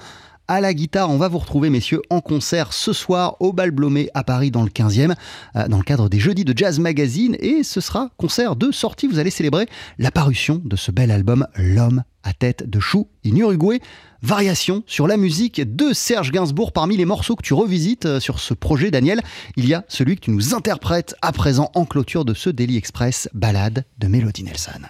à 0.50 0.60
la 0.60 0.74
guitare. 0.74 1.08
On 1.10 1.16
va 1.16 1.28
vous 1.28 1.38
retrouver, 1.38 1.70
messieurs, 1.70 2.02
en 2.10 2.20
concert 2.20 2.72
ce 2.72 2.92
soir 2.92 3.36
au 3.38 3.52
Bal 3.52 3.70
Blomet 3.70 4.10
à 4.14 4.24
Paris 4.24 4.50
dans 4.50 4.64
le 4.64 4.68
15e, 4.68 5.14
euh, 5.54 5.68
dans 5.68 5.76
le 5.78 5.84
cadre 5.84 6.08
des 6.08 6.18
Jeudis 6.18 6.44
de 6.44 6.52
Jazz 6.58 6.80
Magazine. 6.80 7.36
Et 7.38 7.62
ce 7.62 7.80
sera 7.80 8.10
concert 8.16 8.56
de 8.56 8.72
sortie. 8.72 9.06
Vous 9.06 9.20
allez 9.20 9.30
célébrer 9.30 9.68
la 9.98 10.10
parution 10.10 10.60
de 10.64 10.74
ce 10.74 10.90
bel 10.90 11.12
album, 11.12 11.46
L'homme 11.54 12.02
à 12.24 12.32
tête 12.32 12.68
de 12.68 12.80
chou 12.80 13.06
in 13.24 13.36
Uruguay. 13.36 13.80
Variation 14.22 14.82
sur 14.86 15.06
la 15.06 15.16
musique 15.16 15.60
de 15.76 15.92
Serge 15.92 16.32
Gainsbourg. 16.32 16.72
Parmi 16.72 16.96
les 16.96 17.04
morceaux 17.04 17.36
que 17.36 17.44
tu 17.44 17.54
revisites 17.54 18.06
euh, 18.06 18.18
sur 18.18 18.40
ce 18.40 18.52
projet, 18.52 18.90
Daniel, 18.90 19.22
il 19.54 19.68
y 19.68 19.74
a 19.74 19.84
celui 19.86 20.16
que 20.16 20.22
tu 20.22 20.32
nous 20.32 20.52
interprètes 20.52 21.14
à 21.22 21.30
présent 21.30 21.70
en 21.74 21.84
clôture 21.84 22.24
de 22.24 22.34
ce 22.34 22.50
Daily 22.50 22.76
Express, 22.76 23.28
Balade 23.34 23.84
de 23.98 24.08
Melody 24.08 24.42
Nelson. 24.42 24.80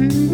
Mm-hmm. 0.00 0.26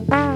Bye. 0.00 0.35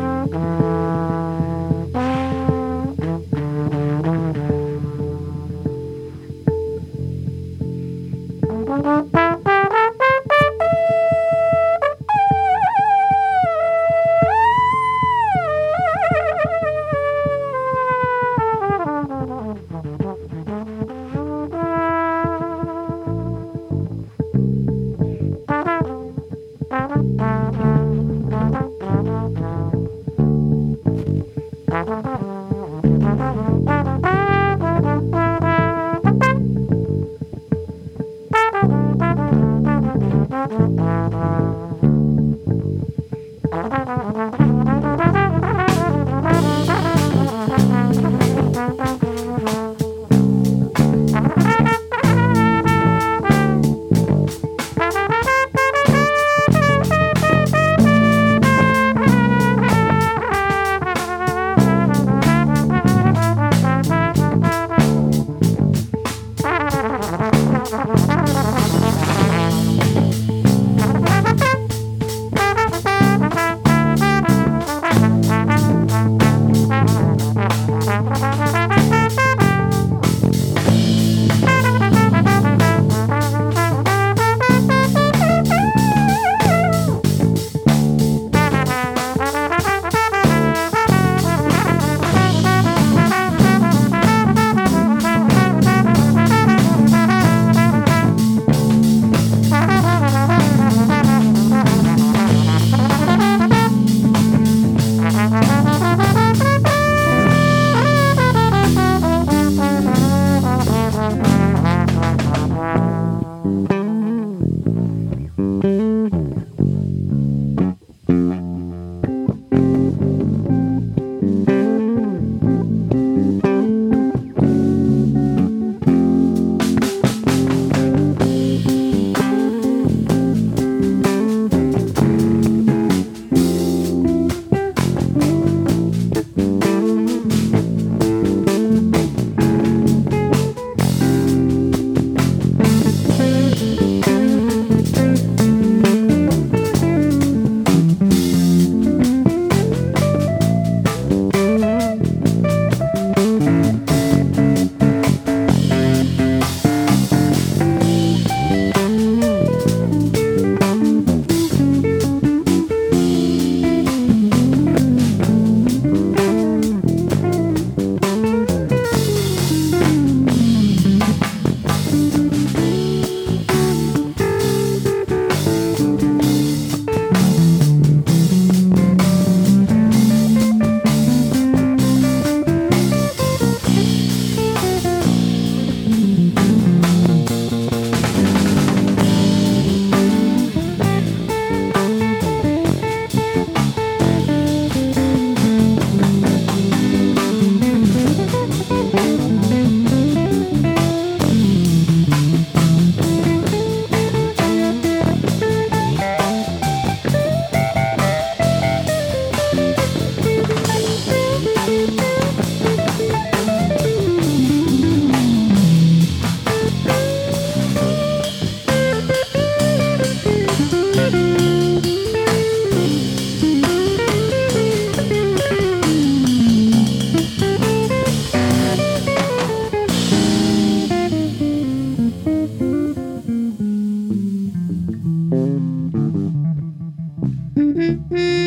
Música 237.90 238.39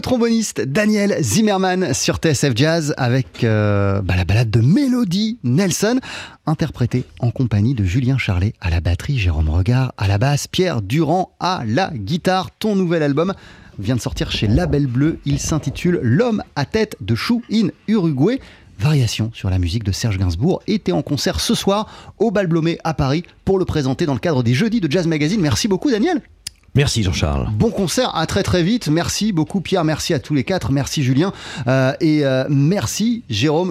Le 0.00 0.02
tromboniste 0.02 0.62
Daniel 0.62 1.18
Zimmerman 1.20 1.92
sur 1.92 2.16
TSF 2.16 2.56
Jazz 2.56 2.94
avec 2.96 3.44
euh, 3.44 4.00
bah, 4.00 4.16
la 4.16 4.24
balade 4.24 4.50
de 4.50 4.62
Mélodie 4.62 5.38
Nelson, 5.44 6.00
interprétée 6.46 7.04
en 7.18 7.30
compagnie 7.30 7.74
de 7.74 7.84
Julien 7.84 8.16
Charlet 8.16 8.54
à 8.62 8.70
la 8.70 8.80
batterie, 8.80 9.18
Jérôme 9.18 9.50
Regard 9.50 9.92
à 9.98 10.08
la 10.08 10.16
basse, 10.16 10.46
Pierre 10.46 10.80
Durand 10.80 11.36
à 11.38 11.64
la 11.66 11.90
guitare. 11.94 12.50
Ton 12.50 12.76
nouvel 12.76 13.02
album 13.02 13.34
vient 13.78 13.94
de 13.94 14.00
sortir 14.00 14.32
chez 14.32 14.46
Label 14.46 14.86
Bleu. 14.86 15.18
Il 15.26 15.38
s'intitule 15.38 16.00
L'homme 16.02 16.42
à 16.56 16.64
tête 16.64 16.96
de 17.02 17.14
chou 17.14 17.42
in 17.52 17.68
Uruguay. 17.86 18.40
Variation 18.78 19.30
sur 19.34 19.50
la 19.50 19.58
musique 19.58 19.84
de 19.84 19.92
Serge 19.92 20.16
Gainsbourg 20.16 20.62
était 20.66 20.92
en 20.92 21.02
concert 21.02 21.40
ce 21.40 21.54
soir 21.54 22.14
au 22.18 22.30
Bal 22.30 22.46
Blomé 22.46 22.78
à 22.84 22.94
Paris 22.94 23.24
pour 23.44 23.58
le 23.58 23.66
présenter 23.66 24.06
dans 24.06 24.14
le 24.14 24.18
cadre 24.18 24.42
des 24.42 24.54
Jeudis 24.54 24.80
de 24.80 24.90
Jazz 24.90 25.06
Magazine. 25.06 25.42
Merci 25.42 25.68
beaucoup 25.68 25.90
Daniel. 25.90 26.22
Merci 26.74 27.02
Jean-Charles. 27.02 27.48
Bon 27.52 27.70
concert, 27.70 28.14
à 28.16 28.26
très 28.26 28.42
très 28.44 28.62
vite. 28.62 28.88
Merci 28.88 29.32
beaucoup 29.32 29.60
Pierre, 29.60 29.84
merci 29.84 30.14
à 30.14 30.20
tous 30.20 30.34
les 30.34 30.44
quatre, 30.44 30.70
merci 30.70 31.02
Julien 31.02 31.32
euh, 31.66 31.92
et 32.00 32.24
euh, 32.24 32.44
merci 32.48 33.24
Jérôme. 33.28 33.68